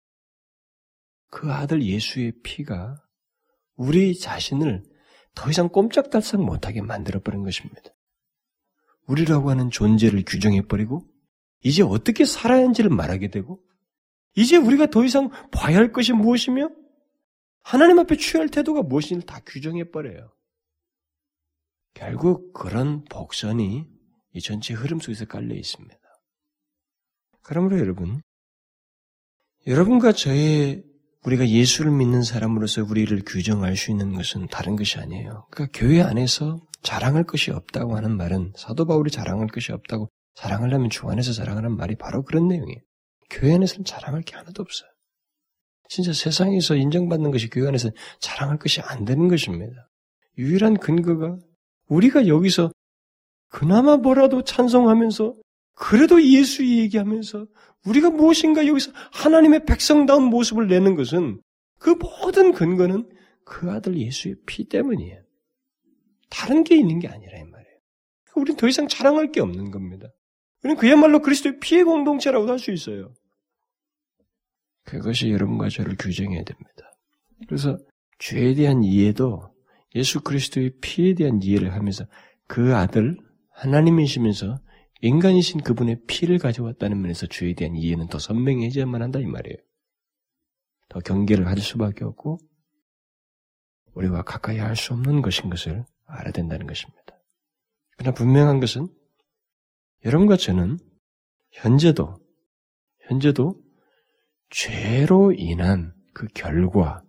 [1.30, 3.02] 그 아들 예수의 피가
[3.74, 4.84] 우리 자신을
[5.38, 7.90] 더 이상 꼼짝달싹 못하게 만들어버린 것입니다.
[9.06, 11.06] 우리라고 하는 존재를 규정해버리고,
[11.62, 13.62] 이제 어떻게 살아야 하는지를 말하게 되고,
[14.34, 16.70] 이제 우리가 더 이상 봐야 할 것이 무엇이며,
[17.62, 20.34] 하나님 앞에 취할 태도가 무엇인지 다 규정해버려요.
[21.94, 23.86] 결국 그런 복선이
[24.32, 25.96] 이 전체 흐름 속에서 깔려 있습니다.
[27.42, 28.22] 그러므로 여러분,
[29.68, 30.84] 여러분과 저의
[31.24, 35.46] 우리가 예수를 믿는 사람으로서 우리를 규정할 수 있는 것은 다른 것이 아니에요.
[35.50, 41.08] 그러니까 교회 안에서 자랑할 것이 없다고 하는 말은 사도 바울이 자랑할 것이 없다고 자랑하려면 주
[41.08, 42.80] 안에서 자랑하는 말이 바로 그런 내용이에요.
[43.30, 44.88] 교회 안에서는 자랑할 게 하나도 없어요.
[45.88, 47.90] 진짜 세상에서 인정받는 것이 교회 안에서
[48.20, 49.88] 자랑할 것이 안 되는 것입니다.
[50.38, 51.38] 유일한 근거가
[51.88, 52.70] 우리가 여기서
[53.50, 55.34] 그나마 뭐라도 찬송하면서
[55.78, 57.46] 그래도 예수 얘기하면서
[57.86, 61.40] 우리가 무엇인가 여기서 하나님의 백성다운 모습을 내는 것은
[61.78, 63.08] 그 모든 근거는
[63.44, 65.22] 그 아들 예수의 피 때문이에요.
[66.30, 67.78] 다른 게 있는 게 아니라 이 말이에요.
[68.34, 70.08] 우리는 더 이상 자랑할 게 없는 겁니다.
[70.62, 73.14] 우리는 그야말로 그리스도의 피의 공동체라고도 할 수 있어요.
[74.84, 76.92] 그것이 여러분과 저를 규정해야 됩니다.
[77.46, 77.78] 그래서
[78.18, 79.54] 죄에 대한 이해도
[79.94, 82.04] 예수 그리스도의 피에 대한 이해를 하면서
[82.46, 83.16] 그 아들
[83.52, 84.58] 하나님이시면서
[85.00, 89.56] 인간이신 그분의 피를 가져왔다는 면에서 죄에 대한 이해는 더 선명해져야만 한다 이 말이에요.
[90.88, 92.38] 더 경계를 가질 수밖에 없고
[93.94, 97.02] 우리와 가까이 할 수 없는 것인 것을 알아야 된다는 것입니다.
[97.96, 98.88] 그러나 분명한 것은
[100.04, 100.78] 여러분과 저는
[101.52, 102.16] 현재도
[103.00, 103.60] 현재도
[104.50, 107.02] 죄로 인한 그 결과,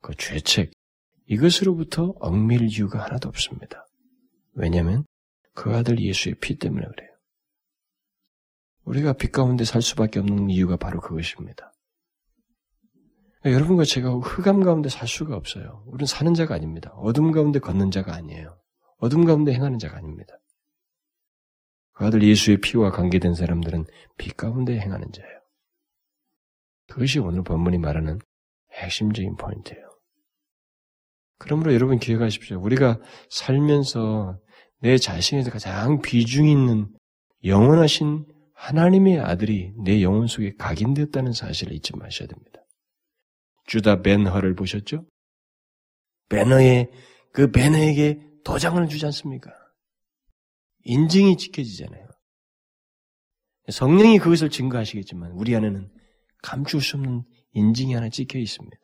[0.00, 0.72] 그 죄책
[1.26, 3.86] 이것으로부터 얽밀 이유가 하나도 없습니다.
[4.52, 5.04] 왜냐하면
[5.54, 7.13] 그 아들 예수의 피 때문에 그래요.
[8.84, 11.72] 우리가 빛 가운데 살 수밖에 없는 이유가 바로 그것입니다.
[13.44, 15.84] 여러분과 제가 흑암 가운데 살 수가 없어요.
[15.86, 16.92] 우리는 사는 자가 아닙니다.
[16.96, 18.58] 어둠 가운데 걷는 자가 아니에요.
[18.98, 20.34] 어둠 가운데 행하는 자가 아닙니다.
[21.92, 23.84] 그 아들 예수의 피와 관계된 사람들은
[24.16, 25.40] 빛 가운데 행하는 자예요.
[26.88, 28.18] 그것이 오늘 본문이 말하는
[28.72, 29.84] 핵심적인 포인트예요.
[31.38, 32.60] 그러므로 여러분 기억하십시오.
[32.60, 32.98] 우리가
[33.30, 34.38] 살면서
[34.80, 36.88] 내 자신에서 가장 비중 있는
[37.44, 38.26] 영원하신
[38.64, 42.60] 하나님의 아들이 내 영혼 속에 각인되었다는 사실을 잊지 마셔야 됩니다.
[43.66, 45.06] 주다 벤허를 보셨죠?
[46.30, 46.88] 배너에
[47.32, 49.50] 그 배너에게 도장을 주지 않습니까?
[50.84, 52.08] 인증이 지켜지잖아요.
[53.68, 55.90] 성령이 그것을 증거하시겠지만 우리 안에는
[56.42, 58.76] 감출 수 없는 인증이 하나 찍혀 있습니다.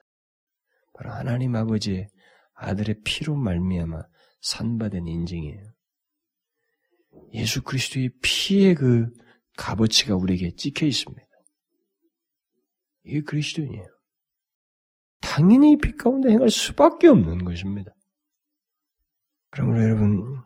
[0.93, 2.07] 바로 하나님 아버지의
[2.55, 4.03] 아들의 피로 말미암아
[4.43, 5.62] 산받은 인증이에요.
[7.33, 9.11] 예수 그리스도의 피의 그
[9.61, 11.26] 값어치가 우리에게 찍혀 있습니다.
[13.04, 13.86] 이게 그리스도인이에요.
[15.20, 17.92] 당연히 빛 가운데 행할 수밖에 없는 것입니다.
[19.50, 20.40] 그러므로 여러분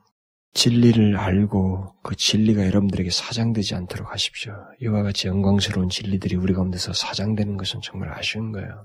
[0.52, 4.54] 진리를 알고 그 진리가 여러분들에게 사장되지 않도록 하십시오.
[4.80, 8.84] 이와 같이 영광스러운 진리들이 우리 가운데서 사장되는 것은 정말 아쉬운 거예요.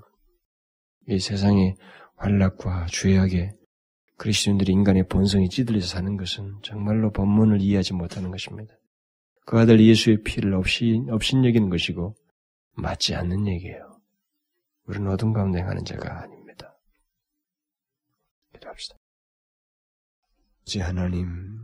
[1.08, 1.74] 이 세상의
[2.16, 3.52] 환락과 죄악에
[4.16, 8.74] 그리스도인들이 인간의 본성이 찌들려서 사는 것은 정말로 본문을 이해하지 못하는 것입니다.
[9.46, 12.14] 그 아들 예수의 피를 없이, 없인 여기는 것이고
[12.76, 14.00] 맞지 않는 얘기예요.
[14.84, 16.76] 우리는 어둠 가운데 가는 자가 아닙니다.
[18.52, 18.96] 기도합시다.
[20.64, 21.58] 지 하나님,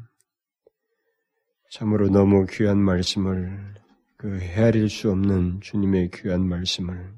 [1.70, 3.74] 참으로 너무 귀한 말씀을,
[4.16, 7.14] 그 헤아릴 수 없는 주님의 귀한 말씀을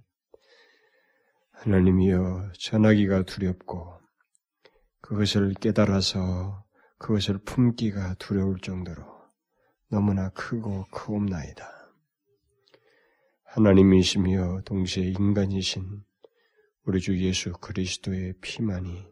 [1.53, 3.99] 하나님이여 전하기가 두렵고
[5.01, 6.65] 그것을 깨달아서
[6.99, 9.18] 그것을 품기가 두려울 정도로
[9.91, 11.67] 너무나 크고 크옵나이다.
[13.45, 16.05] 하나님이시며 동시에 인간이신
[16.85, 19.07] 우리 주 예수 그리스도의 피만이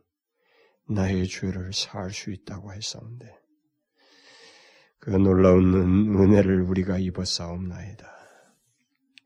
[0.88, 3.26] 나의 죄를 사할 수 있다고 했사온데
[4.98, 8.06] 그 놀라운 은혜를 우리가 입었사옵나이다.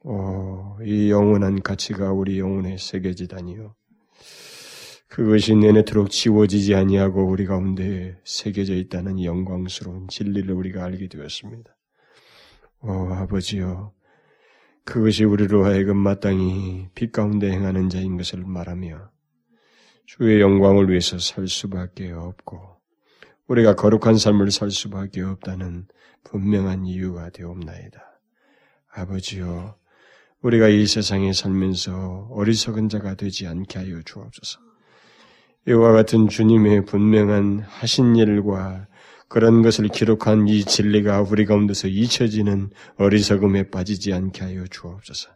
[0.02, 3.74] 오, 이 영원한 가치가 우리 영혼에 새겨지다니요.
[5.10, 11.76] 그것이 내내토록 지워지지 아니하고 우리 가운데 새겨져 있다는 영광스러운 진리를 우리가 알게 되었습니다.
[12.82, 13.92] 오, 아버지여,
[14.84, 19.10] 그것이 우리로 하여금 마땅히 빛 가운데 행하는 자인 것을 말하며
[20.06, 22.60] 주의 영광을 위해서 살 수밖에 없고
[23.48, 25.88] 우리가 거룩한 삶을 살 수밖에 없다는
[26.22, 28.00] 분명한 이유가 되옵나이다.
[28.92, 29.76] 아버지여,
[30.42, 34.69] 우리가 이 세상에 살면서 어리석은 자가 되지 않게 하여 주옵소서.
[35.68, 38.86] 이와 같은 주님의 분명한 하신 일과
[39.28, 45.30] 그런 것을 기록한 이 진리가 우리 가운데서 잊혀지는 어리석음에 빠지지 않게 하여 주옵소서.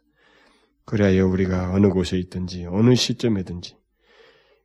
[0.85, 3.77] 그래야 우리가 어느 곳에 있든지 어느 시점에든지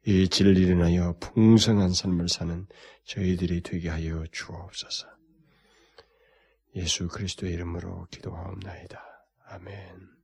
[0.05, 2.65] 이 진리를 인하여 풍성한 삶을 사는
[3.05, 5.07] 저희들이 되게 하여 주옵소서.
[6.75, 8.99] 예수 그리스도의 이름으로 기도하옵나이다.
[9.49, 10.18] 아멘.